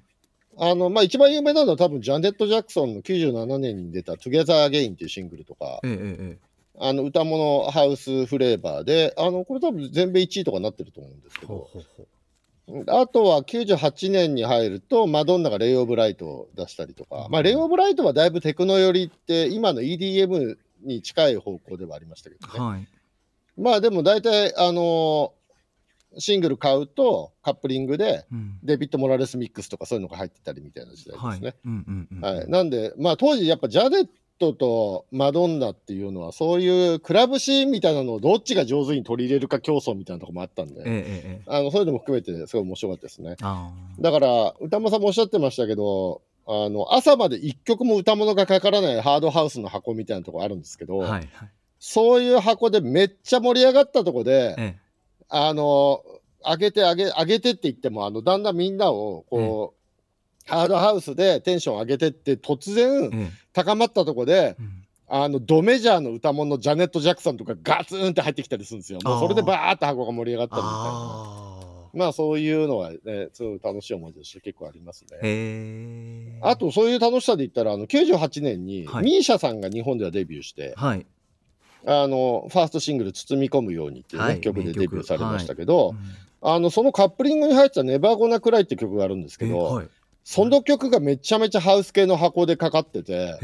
[0.60, 6.38] あのまあ、一番有名なのは多分ジャネット・ジャクソンの97年に出た「Together Again」っていうシングルとかええええ。
[6.80, 11.68] あの歌物ハウスフレーバーであのこれ多分全米1位とかなってると思うんですけど。
[12.88, 22.60] あとは98年に入るとマドンナがレイ・オブ・ライトを出したりとか、まあ、レイ・オブ・ライトはだいぶテクノ寄りって今の EDM に近い方向ではありましたけどね。
[22.60, 22.86] はい。
[23.56, 25.37] まあでも大体、あのー
[26.16, 28.58] シングル買うとカップリングでうん。
[28.62, 31.40] デビッド・モラレスミックスとかそういうのが入ってたりみたいな時代はい。
[31.40, 32.20] ですね。
[32.20, 32.48] はい。
[32.48, 41.42] なんで、まあ、当時やっぱジャネットとマドンナっていうのはそういうクラブシーンみたいなのをどっちが上手に取り入れるか競争みたいなとこもあったんで、ええええええ。
[41.46, 43.36] あのそういうのも含めてすごい面白かったですね。
[43.42, 51.28] あだから歌間さんもおっしゃってましたけどあの朝まで一曲も歌物がかからないハードハウスの箱みたいなとこあるんですけど、あはいはい。
[51.80, 54.76] そういう箱でめっちゃ盛り上がったとこで、え
[55.28, 56.02] あの
[56.44, 64.84] 上げて上げ上げてって言ってもあのだんだんみんなをこう、ハードハウスでテンション上げてって突え然え高まったとこでえうん。
[65.10, 68.98] あのドメジャーの歌物のジャネット・ジャクソンとかガツンって入ってきたりするんですよ。
[69.02, 70.90] もうそれでバーッと箱が盛り上がったりみたいな。
[70.92, 71.58] あ
[71.94, 76.38] まあそういうのはね、すごい楽しい思い出として結構ありますね。
[76.42, 79.04] あとそういう楽しさで言ったらあの98年にはい。
[79.04, 81.06] ミーシャさんが日本ではデビューして、はい
[81.88, 84.40] あのファーストシングル「包み込むように」っていう、ねはい。
[84.40, 85.96] 曲でデビューされましたけど、うん
[86.40, 89.88] あのそのカップリングに入ってた「ネバーゴナクライ」って曲があるんですけど、えはい。
[90.22, 93.38] その曲がめちゃめちゃハウス系の箱でかかってて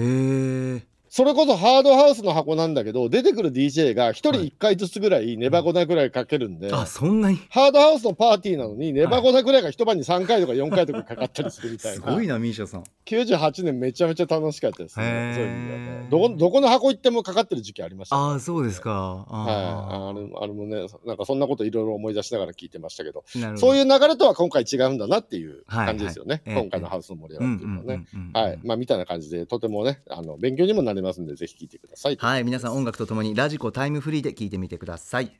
[1.16, 7.36] それこそハードハウスの箱なんだけど出てくる DJ が1人1回ずつぐらいネバーゴナクライかけるんで、あそんなに？
[7.50, 12.04] ハードハウスのパーティーなのにネバーゴナクライが一晩に3回とか4回とかかかったりするみたいな。
[12.04, 12.84] すごいなミーシャさん。
[13.06, 15.10] 98年めちゃめちゃ楽しかったですへね。
[15.10, 15.34] ー。
[15.36, 16.08] そういう意味ではね。
[16.10, 18.16] どこどこの箱行ってもかかってる時期ありました。
[18.16, 18.90] ね、ああそうですか。
[18.90, 23.56] はい、ああれあれもね、なんかそんなこといろいろ思い出しながら聞いてましたけど、ど。
[23.56, 26.42] そういう流れとは今回違うんだなっていうはい感じですよね。
[26.44, 28.50] はい今回のハウスの盛り上うんがりっていうのはね。
[28.50, 32.16] はい、まあ、みたいな感じで、とてもね、あの勉強にもなりますんで、ぜひ聞いてください。
[32.18, 35.32] はい皆さん音楽とともにラジコタイムフリーで聞いてみてください。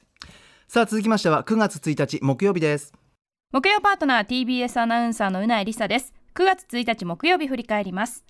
[0.68, 2.92] さあ続きましては9月1日木曜日です。
[3.52, 6.12] 木曜パートナー TBS アナウンサーのうないりさです。
[6.34, 8.24] 9月1日木曜日振り返ります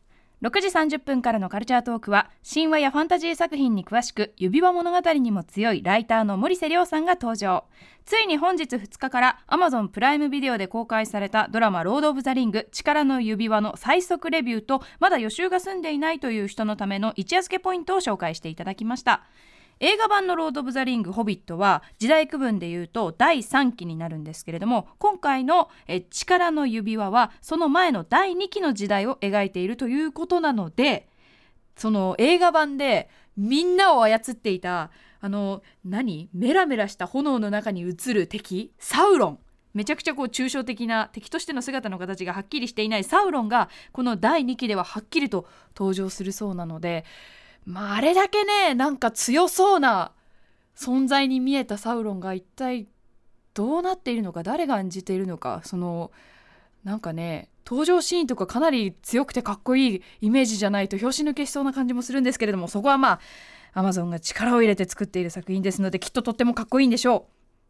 [0.45, 7.65] 6時30分からのカルチャートークは神話やファンタジー作品に詳しく指輪物語にも強いライターの森瀬亮さんが登場。
[8.05, 19.23] ついに本日2日から Amazon プライムビデオで公開されたドラマ「ロード・オブ・ザ・リング力の指輪」の最速レビューとまだ予習が済んでいないという人のための一夜漬けポイントを紹介していただきました。
[19.81, 25.71] 映画版の「ロード・オブ・ザ・リング・ホビット」は時代区分でいうと第3期になるんですけれども今回の
[26.11, 31.09] 「力の指輪」はその前の第2期の時代を描いているということなので
[31.77, 39.39] その映画版でみんなを操っていたあの何メラメラした炎の中に映る敵サウロン。
[39.73, 47.05] めちゃくちゃこう抽象的な敵としての姿の形がはっきりしていないサウロンがこの第2期でははっきりと登場するそうなので
[47.67, 50.13] まあ、あれだけねなんか強そうな
[50.77, 52.87] 存在に見えたサウロンが一体
[53.55, 56.11] どうなっているのか誰が演じているのかその
[56.83, 63.21] なんかね登場シーンとかかなり強くてかっこいいイメージじゃないと拍子抜けしそうな感じもするんですけれどもそこはま
[63.75, 67.29] あ Amazon が力を入れて作っている作品ですのできっととってもかっこいいんでしょ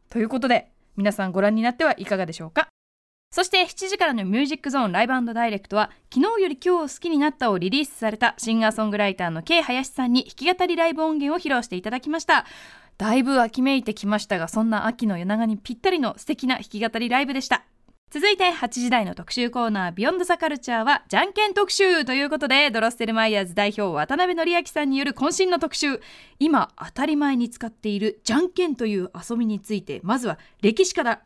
[0.08, 0.12] う。
[0.12, 2.68] ということで皆さんご覧になってはいかがでしょうか？
[3.34, 12.46] そして7時からのミュージックゾーンライブダイレクトは昨日より今日好きになったをリリースされたシンガーソングライターの K 林さんに弾き語りライブ音源を披露していただきました。
[12.96, 17.64] だいぶ秋めいてきましたがそんな秋の夜長にぴったりの素敵な弾き語りライブでした。
[18.08, 26.00] 続いて8時台の特集コーナービヨンドザカルチャーはじゃんけん特集ということでドロッセルマイヤーズ代表渡辺則明さんによる渾身の特集。
[26.38, 31.22] 今当たり前に使っているじゃんけんという遊びについてまずは歴史から。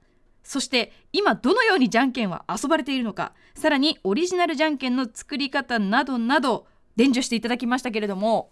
[0.49, 8.51] そして今どのようにじゃんけんは遊ばれているのかさらにオリジナルじゃんけんの作り方などなど伝授していただきましたけれども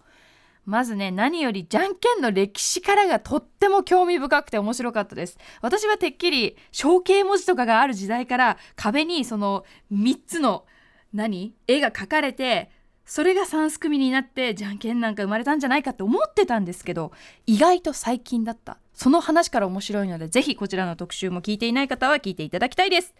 [0.63, 5.39] まずね何よりじゃんけんの歴史からがとっても興味深くて面白かったです。
[5.61, 10.65] 私はてっきり象形文字とかがある時代から壁にその3つの
[11.13, 11.55] 何？
[11.67, 12.69] 絵が描かれて
[13.05, 17.11] それが3組になってじゃんけんなんか生まれたんじゃないかって思ってたんですけど
[17.47, 18.77] 意外と最近だった。
[18.97, 23.13] その話から面白いのでぜひこちらの特集も聞いていない方は聞いていただきたいです。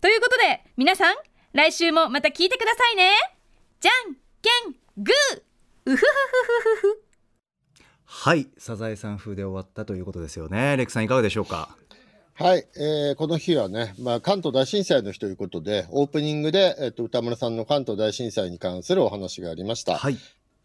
[0.00, 1.14] ということで皆さん
[1.52, 3.12] 来週もまた聞いてくださいね。
[3.80, 5.40] じゃんけんグー。
[5.86, 7.02] うふふふふふ
[8.04, 10.76] はいサザエさん風で終わったということですよね。
[10.76, 11.76] レックさんいかがでしょうか？
[12.34, 19.96] はい、えーこの日はね、まあ、関東大震災の日ということで、オープニングで、えっと歌村さんの関東大震災に関するお話がありました。
[19.96, 20.16] はい。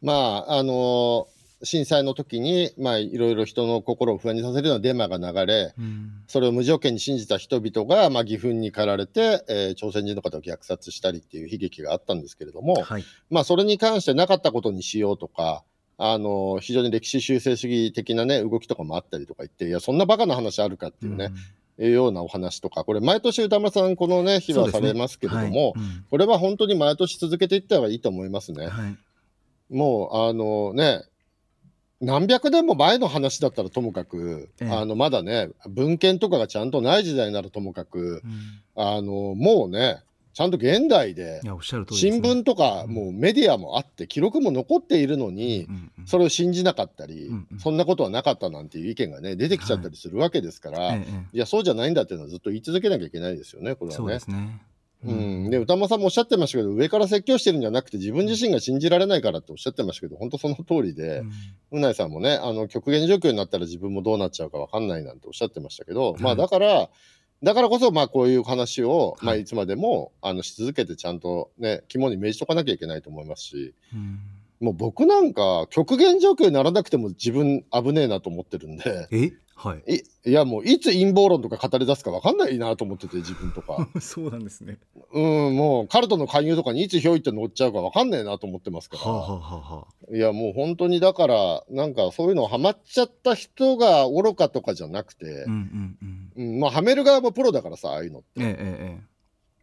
[0.01, 0.13] ま
[0.47, 6.23] あ、あのー震災の時に、まあ、いろいろ人の心を不安にさせるようなデマが流れ、うん。
[6.27, 13.05] それを無条件に信じた人々が、まあ、義憤に駆られて、えー朝鮮人の方を虐殺したりっていう悲劇があったんですけれども、はい。
[13.29, 15.63] まあ、それに関してなかったことにしようとか、
[15.97, 21.31] あの非常に歴史修正主義的な、ね、動きとかもあったりとか言って、いや、そんなバカな話あるかっていうね、
[21.79, 25.53] いうようなお話とか、これ、毎年歌村さん、このね、日はされますけれども、ね。
[25.53, 25.71] はい。
[25.75, 26.05] うん。
[26.09, 28.67] これは本当に毎年続けていった方がいいと思いますね。
[28.67, 28.97] はい。
[29.73, 31.03] もう、あのね、
[32.01, 34.69] 何百年も前の話だったらともかく、ええ。
[34.69, 38.61] あのまだね、文献とかがちゃんとない時代ならともかく、うん。
[38.75, 41.41] あのもうね、ちゃんと現代で
[41.91, 45.67] 新聞とかもうメディアもあって記録も残っているのに、
[46.05, 47.29] それを信じなかったり、
[47.59, 54.59] そんなことはなかったなんていう意見がね出てきちゃったりするわけですから、ええいやそうじゃないんだっていうのはずっと言い続けなきゃいけないですよねこれはね。
[55.05, 61.23] うん、で歌間さんもおっしゃってましたけど上から説教してるんじゃなくて自分自身が信じられないからっておっしゃってましたけど本当その通りで、
[61.71, 66.89] うないさんもねあの極限状況になったら自分もどうなっちゃうかわかんないなんておっしゃってましたけど、まあはいだから
[67.43, 69.41] だからこそまあこういう話を、まあ、はい。
[69.41, 74.19] いつまでもあのし続けてちゃんとね肝に銘じとかなきゃいけないと思いますしうん。
[74.61, 79.31] もう僕なんか極限状況にならなくても自分危ねえなと思ってるんでえ？
[79.55, 79.95] はい。
[79.95, 83.87] いいやもういつ陰謀論とか語り出すかわかんないなと思ってて自分とか。
[84.01, 84.77] そうなんですね。
[85.11, 89.03] うんもうカルトの勧誘とかにいつひょいって乗っちゃうかわかんねえなと思ってますから。
[89.03, 90.15] はあはあはあはあ。
[90.15, 95.97] いやもう本当にだからなんかそういうのハマっちゃった人が愚かとかじゃなくてうん、うん
[96.35, 99.12] うんうんまあはめる側もプロだからさああいうのってええええ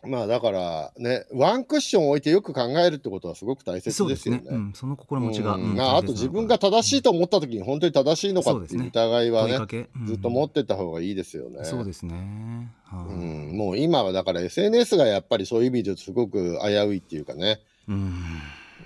[0.02, 4.40] まあだからねワンクッション置いてよく考えるってことはすごく大切ですよね。
[4.40, 4.46] ね。
[4.48, 5.62] うんその心持ちがうん。
[5.62, 9.90] うんまああと自分が正しいと思った時に本当に正しいのかっていう疑いはね問いかけ。
[9.96, 10.06] うん。
[10.06, 11.64] ずっと持ってった方がいいですよね。
[11.64, 12.72] そうですね。
[12.84, 17.60] はあうん、もう今はだから SNS がやっぱりそういう意味ですごく危ういっていうかね。
[17.88, 18.14] うん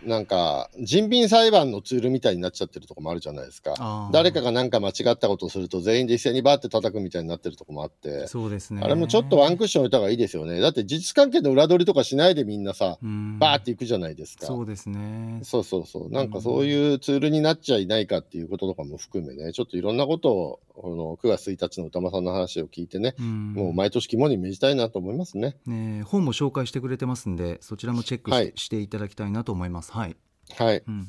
[0.07, 4.11] なんか人民裁判のツールみたいになっちゃってるとこもあるじゃないですか。
[4.13, 10.61] 誰かが何か間違ったことをすると全員で一斉にバーって叩くみたいになってるとこもあって、そうですねあれもちょっとワンクッション置いた方がいいですよね。
[10.61, 14.47] だって事実関係の裏取りとかしないでみんなさ、うんバーっていくじゃないですか。
[14.47, 16.11] そうですねそうそうそう。
[16.11, 25.57] なんかそういうツールになっちゃいないかっていうこととかも含めね、ちょっといろんなことを、この9月1日の歌間さんの話を聞いてね、うんもう毎年肝に銘じたいなと思いますね。
[25.67, 30.17] ねえ本も紹介してくれてますんでそちらもチェックし,、はいしていただきたいなと思いますはい、
[30.59, 30.83] はい。
[30.89, 31.07] うん、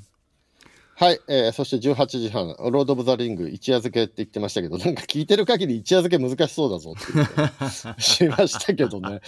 [0.97, 9.19] はい、えーそして18時半、ロード・オブ・ザ・リング、一夜漬けって言ってましたけど、なんか聞いてる限り一夜漬け難しそうだぞって言ってしましたけどね。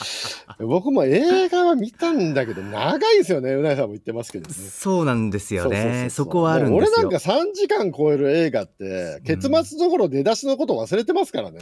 [0.60, 4.54] 僕も映画は見たんだけど、長いですよね、うなぎさんも言ってますけどね。
[4.54, 11.60] そうなんですよねそこはあるんです俺なんか3時間超える映画って、結末どころ出だしのこと忘れてますからね。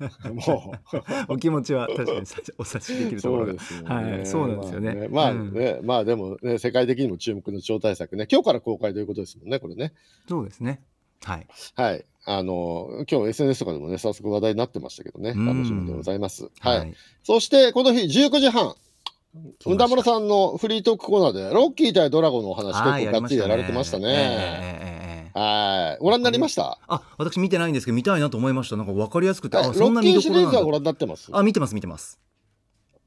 [0.00, 0.96] なんかもう。
[1.34, 3.94] お気持ちは確かにさお察しできるところがそうですよね。
[3.94, 9.92] はいそうなんですよねまあうんね、まあでもね、世界的にも注目の超大作ね、今日から公開ということですもんね、これね。
[10.26, 10.80] そうですね
[11.22, 12.04] はいはい。
[12.24, 16.48] あの、今日 SNS とかでもね、早速話題になってましたけどね、うん楽しみでございます。
[16.60, 16.94] はい。
[17.22, 24.04] そして、この日19時半、うんさんのフリートークコーナーで、ロッキー対ドラゴンのお話、はい結構がっつりやられてましたね。
[24.08, 26.02] えええはい。
[26.02, 26.78] ご覧になりました？
[26.88, 31.28] あ私見てないんですけど見たいなと思いましたなんか分かりやすくてえあそんな見どこロッキーシリーズはご覧になってます？
[31.32, 32.18] あ見てます見てます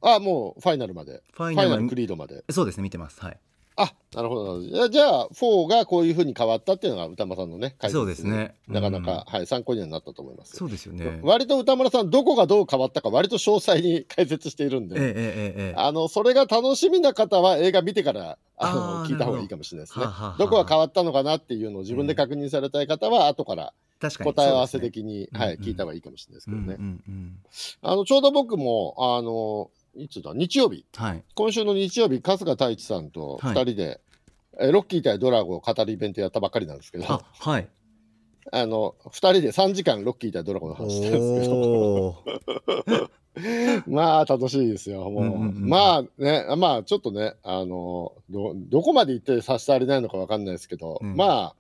[0.02, 1.24] あ、もうファイナルまで。
[1.34, 2.44] ファイナルファイナルクリードまで。
[2.52, 3.40] そうですね見てますはい
[3.82, 4.90] あ、なるほど。
[4.90, 7.94] じゃあ、4がこういうふうに変わったっていうのが歌間さんのね、解説。
[7.94, 8.56] そうですね。
[8.68, 10.58] なかなか、はい、参考にはなったと思います。
[10.58, 11.22] そうですよね。
[11.24, 20.06] 割と歌村さん、どこがどう変わったか、割と詳細に解説しているんで、えええあのそれが楽しみな方は映画見てからあの聞いた方がいいかもしれないですね。
[20.38, 24.34] どこが変わったのかなっていうのを自分で確認されたい方は後から確かに。
[24.34, 25.04] 答え合わせそうですね。
[25.04, 25.42] 的に、うんうん。
[25.42, 26.76] はい、聞いた方がいいかもしれないですけどね。
[26.80, 27.38] うんうんうん。
[27.82, 30.34] あのちょうど僕もあのいつだ？
[30.34, 30.86] 日曜日。
[30.96, 31.24] はい。
[31.36, 33.56] 今週の日曜日春日太一さんとはい。
[33.56, 34.02] 2人で、
[34.60, 37.06] えロッキー対ドラゴンを語るイベントやったばっかりなんですけど。
[37.12, 37.68] あはい。
[38.52, 42.24] あの2人で3時間ロッキー対ドラゴンの話したんですけど
[43.88, 45.10] まあ楽しいですよ。
[45.10, 51.16] もう,、うんうんうんまあねまあちょっとねあのどどこまで行って差し障りないのかわかんないですけど、うん。
[51.16, 51.56] まあ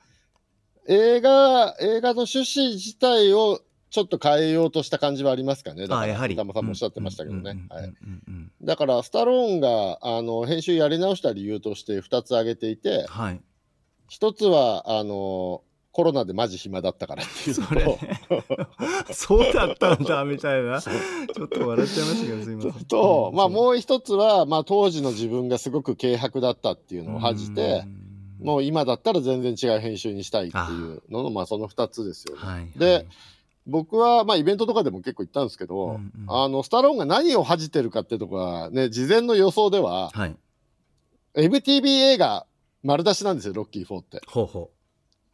[0.87, 5.83] 映画映画の趣旨自体をちょっと変えようとした感じはありますかね。
[5.83, 6.35] だからあやはり。
[6.35, 7.93] さんもおっしゃってましたけどね、はい。
[8.61, 13.41] だからスタローンがあの編集やり直した理由として2つ挙げていてはい。
[14.11, 15.61] 1つはあの
[15.91, 17.97] コロナでマジ暇だったからっていうの
[19.11, 20.81] そ そうだったんだみたいな。
[20.81, 22.85] ちょっと笑っちゃいましたけどすみません。
[22.85, 27.85] と、まあ、うもう一つは、まあ、当時の自分がすごく軽薄だったっていうのを恥じて、
[28.39, 32.41] もう今だったら全然違う編集にしたいっていうののまあその2つですよね。
[32.41, 32.71] はい。
[32.77, 33.07] で
[33.69, 36.11] 僕は、まあ、イベントとかでも結構行ったんですけど、うんうん。
[36.27, 40.35] あのスタローンが何を恥じてるかっていうとこはね事前の予想でははい。
[41.35, 42.45] MTV 映画
[42.83, 44.21] 丸出しなんですよロッキー4って。
[44.27, 44.71] ほうほ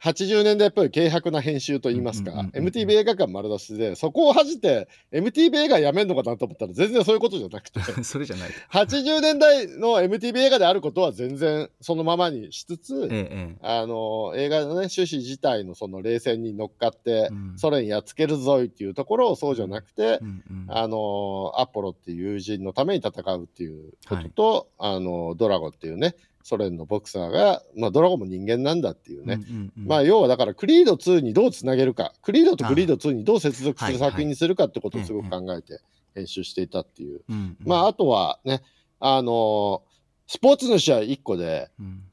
[0.05, 7.79] 80年代っぽい軽薄な編集といいますか、MTV 映画館丸出しでそこを恥じて MTV 映画やめんのかなと思ったら全然そういうことじゃなくて。
[7.79, 8.49] う それじゃない。
[8.71, 17.57] 80年代の MTV 映画であることは全然そのままにしつつ、えええあの映画のね趣旨自体のその冷戦に乗っかって、うん。
[17.57, 20.65] ソ連やっつけるぞいっていうところをそうじゃなくて、えうんうん。
[20.67, 29.87] あのアポロっていう友人のために戦うっていうことと、あのドラゴンっていうねソ連のボクサーが、まあ、ドラゴンも人間なんだっていうね、うんうんうん。
[29.87, 32.13] まあ要はだからクリード2にどうつなげるか。
[32.21, 35.79] クリードとクリード2にどう接続するはい作品にするかってことをはいすごく考えて
[36.13, 37.57] 編集していたっていう、うんうん。
[37.65, 38.61] まああとはね
[38.99, 39.81] あの
[40.27, 42.03] スポーツの試合1個でうん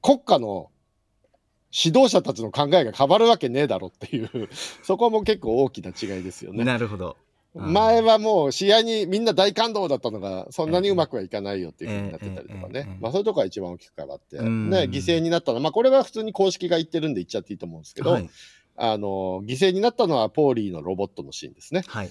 [0.00, 0.70] 国家の
[1.70, 4.48] 指導者たちの考えが変わるわけねえだろっていう。
[4.82, 6.64] そこも結構大きな違いですよね。
[6.64, 7.18] なるほど。
[7.24, 12.96] うん前はもう試合にみんな大感動だったのがそんなにうまくはいかないよっていうふうになってたりとかね。
[13.00, 14.70] まあそういうとこが一番大きく変わって、うん。
[14.70, 15.56] ね、犠牲になったの。
[15.56, 18.30] はまあこれは普通に公式が言ってるんで言っちゃっていいと思うんですけど、はい。
[18.76, 21.82] あの犠牲になったのはポーリーのロボットのシーンですね。
[21.86, 22.10] はい。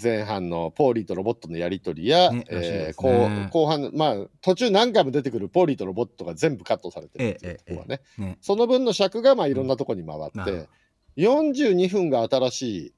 [0.00, 8.38] 前半のポーリーとロボットのやり取りや、ねえー後ね後半まあ途中何回も出てくるポーリーとロボットが全部カットされてるっていええうとこはね、ね。
[8.40, 10.68] その分の尺がまあいろんなとこに回って、うん。
[11.16, 12.92] 42分が新しい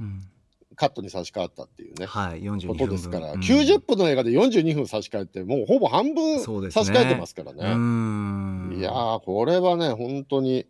[0.00, 0.28] うん
[0.76, 2.76] カットに差し替わったっていうね、はい42分。
[2.78, 3.40] ことですから、うん。
[3.40, 6.38] 90分の映画で42分差し替えてもうほぼ半分
[6.70, 7.74] 差し替えてますからうね。
[7.74, 8.78] ん。
[8.78, 10.66] いやーこれはね本当に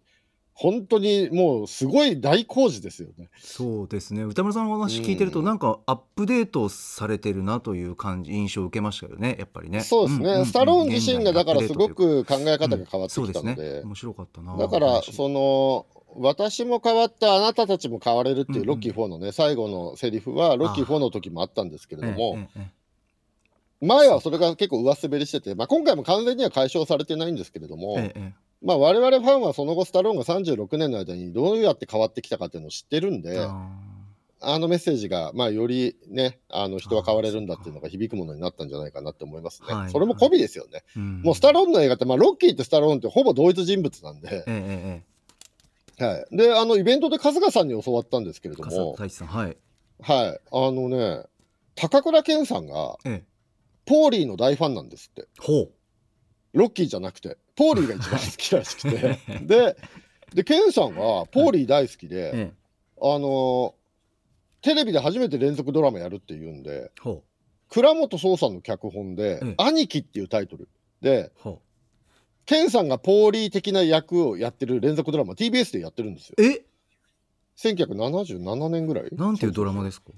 [0.58, 3.28] 本当にもうすごい大工事ですよね。
[3.38, 4.22] そうですね。
[4.22, 5.44] 歌丸さんのお話聞いてると、うん。
[5.44, 9.80] なんかアップデートされてるなという感じ印象を受けましたよねやっぱりね。
[9.82, 10.46] そうですね、んんん。
[10.46, 13.80] スタローン自身がだからすごく考え方が変わってそうですきたので,、ね。
[13.82, 15.12] 面白かったなだから話。
[15.12, 15.84] その
[16.18, 18.66] 私も変わったあなたたちも変われるっていううんうん。
[18.66, 22.76] ロッキー4のね、最後のセリフはロッキー4の時もあったんですけれども、えええ
[23.80, 27.98] 前はそれが結構上滑りしてて、まあ、今回も完全には解消されてないんですけれども、
[28.62, 33.70] まあ、我々ファンはその後スタローンが36年の間にどうやって変わってきたかっていうのを知ってるんで、あ
[34.40, 34.58] あ。
[34.58, 39.74] のメッセージが、まあ、よりね、あの人は変われるんだっていうのが響くものになったんじゃないかなって思いますね。
[39.74, 39.90] はい。
[39.90, 40.82] それも込みですよね。
[40.94, 45.15] もうスタローンの映画って、まあ、ロッキーってスタローンってほぼ同一人物なんで、えええ
[45.98, 46.36] はい。
[46.36, 48.94] で、あの、イベントで春日さんに教わったんですけれども、
[49.26, 49.56] はい。
[50.00, 50.40] はい。
[50.52, 51.24] あのね、
[51.74, 53.24] 高倉健さんが、ええ。
[53.86, 55.28] ポーリーの大ファンなんですって。
[55.38, 55.70] ほ
[56.52, 59.18] ロッキーじゃなくて、ポーリーが一番好きらしくて。
[59.46, 59.76] で、
[60.34, 62.52] で、健さんはポーリー大好きで、
[63.00, 63.74] あの
[64.62, 67.22] テレビで初めて連続ドラマやるっていうんで、ほ
[67.68, 70.68] 倉本壮さんの脚本でええ「兄貴」っていうタイトル
[71.00, 71.30] で
[72.48, 76.34] うほ健さんがポーリー的な役をやってる連続ドラマ TBS でやってるんですよ。
[76.38, 76.64] うえ
[77.58, 79.08] 1977年ぐらい。
[79.12, 80.12] なんていうドラマですか？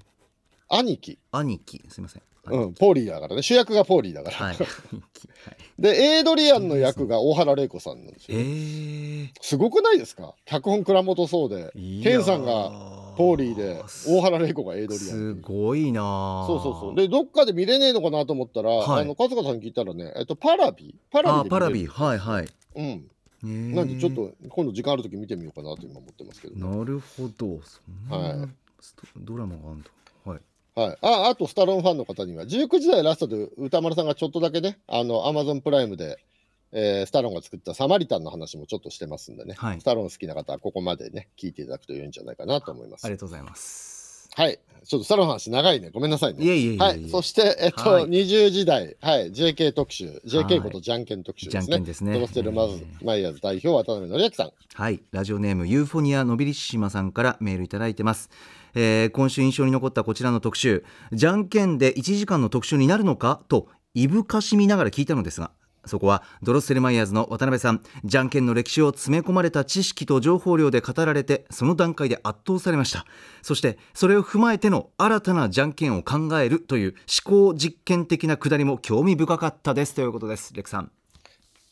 [0.69, 2.21] 兄貴、兄貴すみません。
[2.45, 3.41] うん、ポーリーだからね。
[3.43, 4.57] 主役がポーリーだから、はい。
[5.79, 10.35] でエイドリアンの役が大原玲子さんなんですえよ、えすごくないですか？
[10.45, 11.71] 脚本倉本壮で
[12.03, 12.69] 健さんが
[13.19, 16.47] ポーリーで大原玲子がエイドリアンすごいなあ。
[16.47, 16.95] そうそうそう。
[16.95, 19.01] で、どっかで見れねえのかなと思ったら、はい。
[19.01, 20.95] あの、春日さんに聞いたらね、えっと、パラビ。
[21.11, 21.85] パラビパラビ。
[21.85, 22.47] はいはい。
[22.75, 22.85] うん。
[22.85, 23.01] え
[23.43, 26.77] えなんで、ちょっと、今度時間ある時見てみようかなと今思ってますけど、ね。
[26.77, 27.59] なるほど。
[27.61, 28.49] そんなはい。
[29.17, 29.89] ドラマがあるんだ
[30.23, 30.39] はい。
[30.75, 30.97] はい。
[31.01, 36.19] あ、あと、スタローンファンの方には、19時台ラストで歌丸さんがちょっとだけね、あの、アマゾンプライムで、
[36.71, 43.05] えースタローンが作ったサマリタンの話もちょっとしてますんでね、はいスタローン好きな方はここまでね、聞いていただくと良いんじゃないかなと思います。
[43.05, 44.59] ありがとうございますはい。
[44.85, 45.89] ちょっとその話長いね。
[45.89, 46.45] ごめんなさいね。
[46.45, 47.09] いえいえいえいえはい。
[47.09, 49.31] そして、えっと、はい20時代、はい。
[49.31, 50.07] JK 特集。
[50.07, 51.65] はい JK ことじゃんけん特集ですね。
[51.65, 54.51] じゃんけんですねドロステルマズマイヤーズ代表、渡辺則明さん。
[54.75, 58.29] はい、ラジオネームユーフォニアのびりしまさんからメールいただいてます、
[58.75, 65.51] えー今週印象に残ったこちらの特集じゃんけんで1時間の特集になるのかといぶかしみながら聞いたのですが
[65.89, 67.81] そこはドロッセルマイヤーズの渡辺さん。
[68.05, 73.05] じゃんけんの歴史を詰め込まれた知識と情報量で語られてその段階で圧倒されました。
[73.41, 79.93] そしてそれを踏まえての新たなじゃんけんを考えるという思考実験的なくだりも興味深かったです。
[79.95, 80.53] ということです。
[80.53, 80.91] レクさん。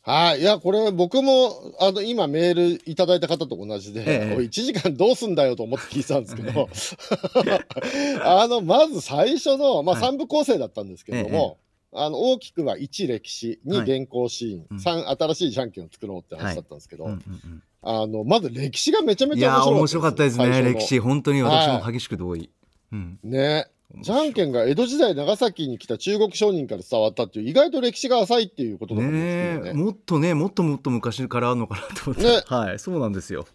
[0.08, 0.40] はい。
[0.40, 4.36] いや、これ、僕も、あの、今メールいただいた方と同じで、ええ。
[4.38, 6.70] おい1時間どうすんだよと思って聞いてたんですけど、
[8.24, 10.14] あの、まず最初の、まあ、はい。
[10.14, 11.58] 3部構成だったんですけども、
[11.94, 13.92] あの、大きくは1歴史、2はい。
[13.92, 14.78] 原稿シーン、うん。
[14.78, 17.64] 3新しいじゃんけんを作ろうって話だったんですけど、うんうんうん。
[17.82, 22.50] あの、まず歴史がめちゃめいちゃ面白面白かったたですね歴史本当に私も激しく同意、
[22.92, 23.20] うん。
[23.24, 23.68] ね。
[24.02, 29.74] じゃんけんが江戸時代長崎に来た中国商人から伝わったっていう意外と歴史が浅いっていうことだと思うんですけどね。
[29.74, 29.84] ねえ。
[29.86, 32.44] もっとねもっともっと昔からあるのかなと思って、ね。
[32.46, 33.48] はいそうなんですよ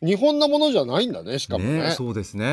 [0.00, 1.82] 日本のものじゃないんだね、しかもね。
[1.82, 2.44] ねそうですね。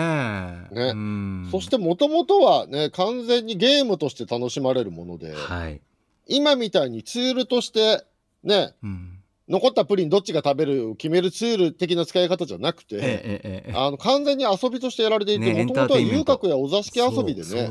[0.71, 0.91] ね。
[0.93, 1.47] うん。
[1.51, 5.79] そしてもともとはね、完全にゲームとして楽しまれるもので、はい、
[6.27, 8.03] 今みたいにツールとして、
[8.43, 17.69] ね、うん、残ったプリンどっちが食べるを決めるツール的な使い方じゃなくて、えええあの完全に遊びとしてやられていて、ねもともとは遊郭やお座敷遊びでね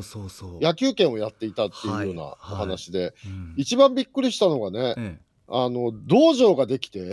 [0.60, 3.54] 野球拳をやっていたっていうようなはいお話で、うん。
[3.56, 5.18] 一番びっくりしたのがね、え。
[5.48, 7.12] あの道場ができて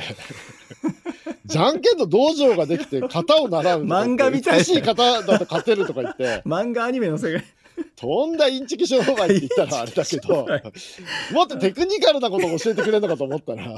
[1.46, 6.24] じゃんけんの道場ができて型を習うの漫画みたい美しい型だと勝てるとか言って。
[6.24, 7.44] え漫画アニメの世界。
[7.96, 10.48] とんだインチキ商売って言ったらあれだけど
[11.34, 13.74] もっとテクニカルなことを教えてくれるのかと思ったら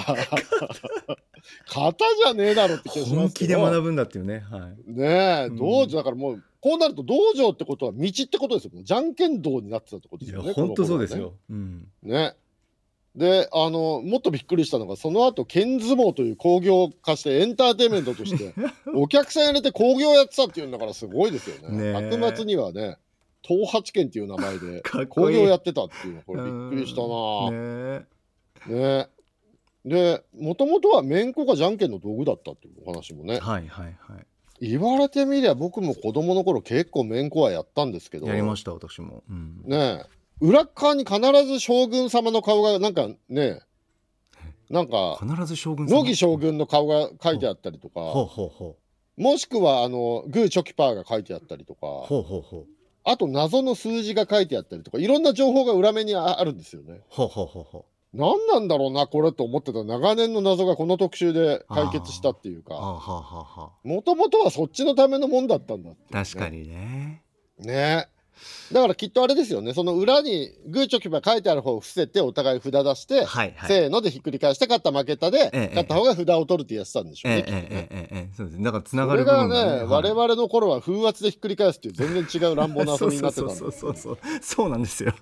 [1.68, 4.44] 型じゃねえだろって気がしま本すけど気で学ぶんだっていうね。
[4.50, 4.92] はい。
[4.92, 5.06] ね
[5.44, 8.72] えうん道場だからもうこうなると道場ってことは道ってことですよ。
[8.74, 12.36] ねじゃんけん道になってたってこといですよねや本当そうですよ、うん、ね
[13.16, 18.54] であのもっとびっくりしたのがその後剣相撲という興行化してエンターテインメントとして
[18.96, 21.94] お客さん入れて興行やってたっていうんだからすごいですよね。
[21.94, 22.98] 幕末にはね
[23.44, 28.06] 東八拳っていう名前で興行やってたっていうのこれびっくりしたなね
[28.68, 29.10] ね
[29.86, 33.40] でもともとはめんこがじゃんけんの道具だったっていうお話もね。
[33.40, 34.18] はいはいは
[34.60, 38.28] 言われてみりゃ僕も子供の頃結構めんこはやったんですけど。
[38.28, 43.62] いやりました私も、うん、ねえ裏側に必ず将軍様の顔がなんかね
[44.70, 45.98] なんか必ず将軍様？
[46.02, 48.78] 乃木将軍の顔が書いてあったりとほうかほうほ
[49.16, 52.66] もしくはあのグーチョキパーが書いてあったりとうかほうほうほう。
[53.06, 57.02] あと謎の数字が書いてあったりとかいろんな情報が裏目にああるんですよね。
[57.10, 59.84] ほうほうほうほ何なんだろうなこれと思ってた。
[59.84, 62.74] 長年の謎がこの特集で解決したっていうか。
[63.84, 67.24] もともとはそっちのためのもんだったんだってね、確かにね。
[67.60, 68.08] ね
[68.72, 69.74] だからきっとあれですよね。
[69.74, 73.68] その裏にグーチョキパー書いてある方を伏せてお互い札出して、はいはい。
[73.68, 77.30] せーのでひっくり返して勝った負けたで、ええ勝った方が札を取るってやってたんでしょ。
[77.30, 85.14] うね、ええええええええそうですねだからつながるそれがね部分がね我々の頃は風圧でひっくり返すっていう全然違う乱暴な遊びになってたんでそうそうなんですよ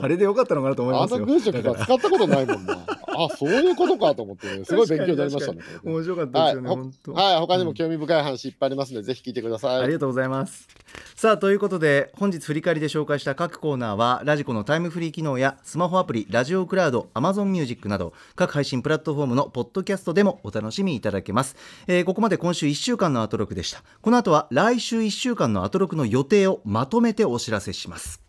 [0.00, 10.68] あれでよかったのかなと思いあますよのグーチョキパー使ったことないもんなあそういうことかと思って、ね、すごい勉強になりましたね面白かったですよね、はい本当はい他にも興味深い話いっぱいありますので、ぜひ聞いてくださいありがとうございます
[11.16, 23.82] さあということで本日振り返りで紹介した各コーナーはラジコのタイムフリー機能やスマホアプリラジオクラウド Amazon ミュージックなど各配信プラットフォームのポッドキャストでもお楽しみいただけます、えーここまで今週1週間のアトロクでした。
[24.00, 28.22] この後は来週1週間のアトロクの予定をまとめてお知らせします。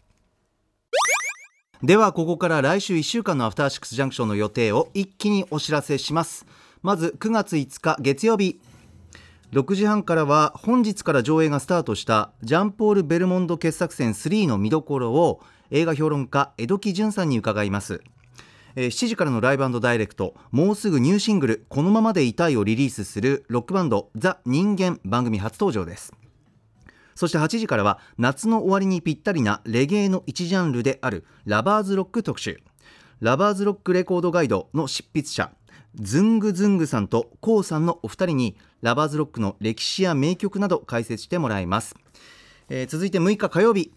[1.81, 6.45] ではここから来週1週間のアフターシックスジャンクションの予定を一気にお知らせします。
[6.81, 8.59] まず9月5日月曜日
[9.51, 15.41] 6時半からは本日から上映がスタートしたジャンポール・ベルモンド傑作選3の見どころを
[15.71, 18.03] 映画評論家江戸木潤さんに伺います。
[18.75, 26.13] 7時からのライブダイレクトもうすぐニューシングル「このままでいたい」をリリースするロックバンドザ・人間番組初登場です。
[27.15, 32.61] そして8時からは夏の終わりにぴったりなレゲエの一ジャンルであるラバーズロック特集。
[33.19, 35.51] ラバーズロックレコードガイドの執筆者
[35.95, 41.95] ズングズングさんとコウさんのお二人にラバーズロックの歴史や名曲など解説してもらいます、
[42.69, 43.91] えー続いて6日火曜日。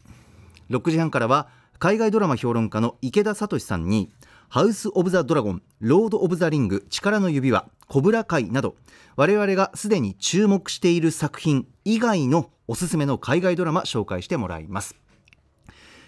[0.70, 4.10] 6時半からは海外ドラマ評論家の池田聡さんに
[4.48, 8.76] ハウス・オブ・ザ・ドラゴン、ロード・オブ・ザ・リング、力の指輪、コブラ会など
[9.16, 14.96] 我々がすでに注目している作品以外のおすすめの海外ドラマ紹介してもらいます。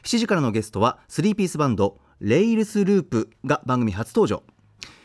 [0.04, 4.42] 7時からのゲストは3ピースバンドレイルスループが番組初登場。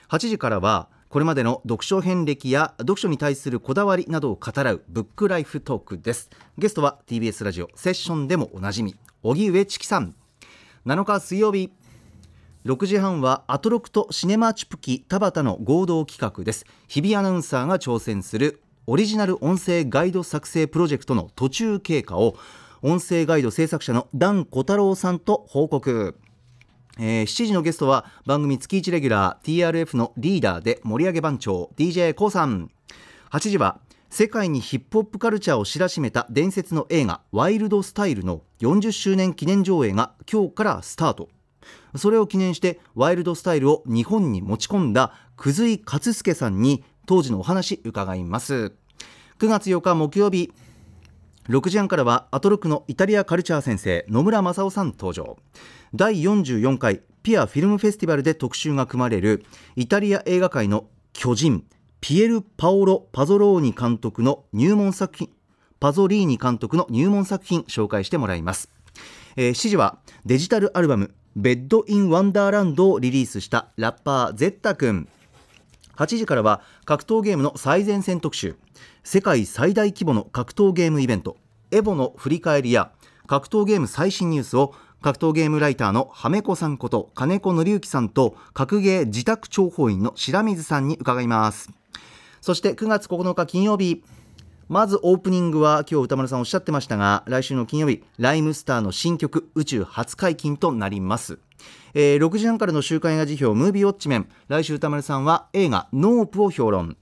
[0.10, 6.30] 8時からはこれまでの読書遍歴や読書に対するこだわりなどを語らうブックライフトークです。
[6.60, 10.14] ゲストは TBS ラジオセッションでもおなじみ荻上チキさん。
[10.86, 11.72] 7日水曜日
[12.64, 16.68] 6時半はアトロクとシネマチュプキ田畑の合同企画です。
[16.88, 22.36] 日比アナウンサーが挑戦するオリジナル音声ガイド作成プロジェクトの途中経過を
[22.84, 26.20] 音声ガイド制作者のダン小太郎さんと報告。
[27.02, 32.70] えー7時のゲストは番組月1レギュラー TRF のリーダーで盛り上げ番長 d j k o さん。
[33.32, 33.80] 8時は
[34.10, 41.30] 世界にヒップホップカルチャーを知らしめた伝説の映画「ワイルドスタイル」の40周年記念上映が今日からスタート。
[41.96, 48.74] それを記念してワイルドスタイルを日本に持ち込んだ久井勝介さんに当時のお話伺います。
[49.40, 50.52] 9月8日木曜日
[51.48, 55.38] 6時半からはアトロクのイタリアカルチャー先生野村雅夫さん登場。
[55.96, 59.44] 第44回ぴあフィルムフェスティバルで特集が組まれる
[59.76, 61.66] イタリア映画界の巨人
[62.00, 65.30] ピエル・パオロ・パゾローニ監督の入門作品
[65.80, 68.70] パゾリーニ監督の入門作品紹介してもらいます、
[69.36, 75.08] えー、7時はデジタルアルバム「ベッド・イン・ワンダーランド」をリリースしたラッパーぜったくん。
[75.96, 78.56] 8時からは格闘ゲームの最前線特集
[79.04, 81.36] 世界最大規模の格闘ゲームイベント
[81.72, 82.92] エボの振り返りや
[83.28, 91.72] 格闘ゲーム最新ニュースを格闘ゲームライターのはめこさんこと金子紀之さんと格ゲー自宅諜報員の白水さんに伺います。
[92.42, 94.04] そして9月9日金曜日
[94.68, 101.40] まずオープニングは今日歌丸さんおっしゃってましたが来週の金曜日ライムスターの新曲宇宙初解禁となります。
[101.94, 106.98] えー6時半からの週刊映画時評ムービーウォッチメン来週宇多丸さんは映画ノープを評論、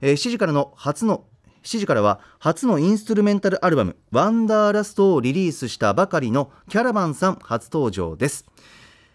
[0.00, 1.24] えー7時からの初の
[1.62, 8.46] 7時からは初のインストゥルメンタルアルバム「ワンダーラスト」をリリースしたばかりのキャラバンさん初登場です。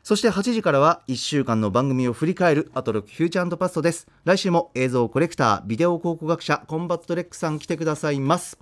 [0.03, 4.07] そして8時からは1週間の番組を振り返るアトロクフューチャーパストです。
[4.23, 8.59] 来週も映像コレクタービデオ考古学者コンバットレックさん来てくださいます。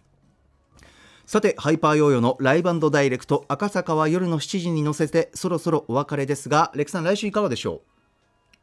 [1.25, 7.92] さてハイパーヨーヨーのライブダイレクト赤坂は夜の7時に乗せてそろそろお別れですがレックさん来週いかがでしょう？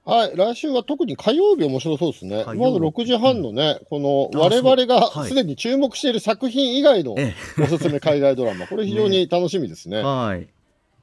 [0.05, 2.45] はい、来週は特に火曜日面白そうですね。
[2.45, 10.03] まず6時半のね、このあ我々がすでに注目している作品以外のえおすすめ海外ドラマ、これ非常に楽しみですうね。
[10.03, 10.49] はい。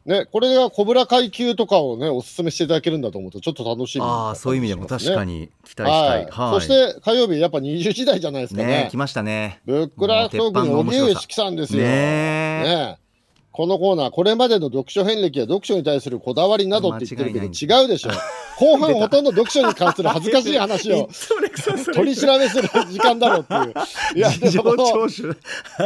[0.08, 6.62] ね、これがコブラ階級とかをね、おすすめしていただけるんだと思うと、ちょっと楽しみああそういう意味でも確かにに期待したい、はい。
[6.62, 8.68] そして火曜日、やっぱ20時台じゃないですかね。
[8.68, 8.88] ね。
[8.90, 9.60] 来ましたね。
[9.66, 11.84] ブックラフトークに荻上チキさんですよ。
[11.84, 12.64] ねえ。
[12.64, 13.07] ねえ
[13.58, 18.12] このコーナー、これまでの読書遍歴や読書に対するこだわりなどって言ってるけど、間違うでしょ。
[18.60, 21.10] 後半ほとんど読書に関する恥ずかしい話を。
[21.92, 23.74] 取り調べする時間だろうっていう。
[24.16, 25.36] いや、でもこの、聴取。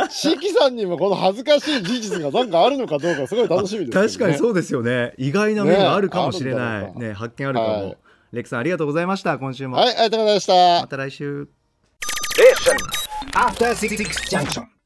[0.10, 4.08] 四季さんにもこの恥ずかしい事実がなんかあるのかどうか、すごい楽しみですよね。
[4.10, 5.14] 確かにそうですよね。
[5.18, 7.98] 意外な面があるかもしれねない、あるんだろうかね発見あるかも、はい。
[8.34, 9.40] レックさんありがとうございました。
[9.40, 10.54] 今週も、はい、ありがとうございました。
[10.82, 10.88] ま。
[10.90, 11.48] た来週。
[14.30, 14.81] Junction.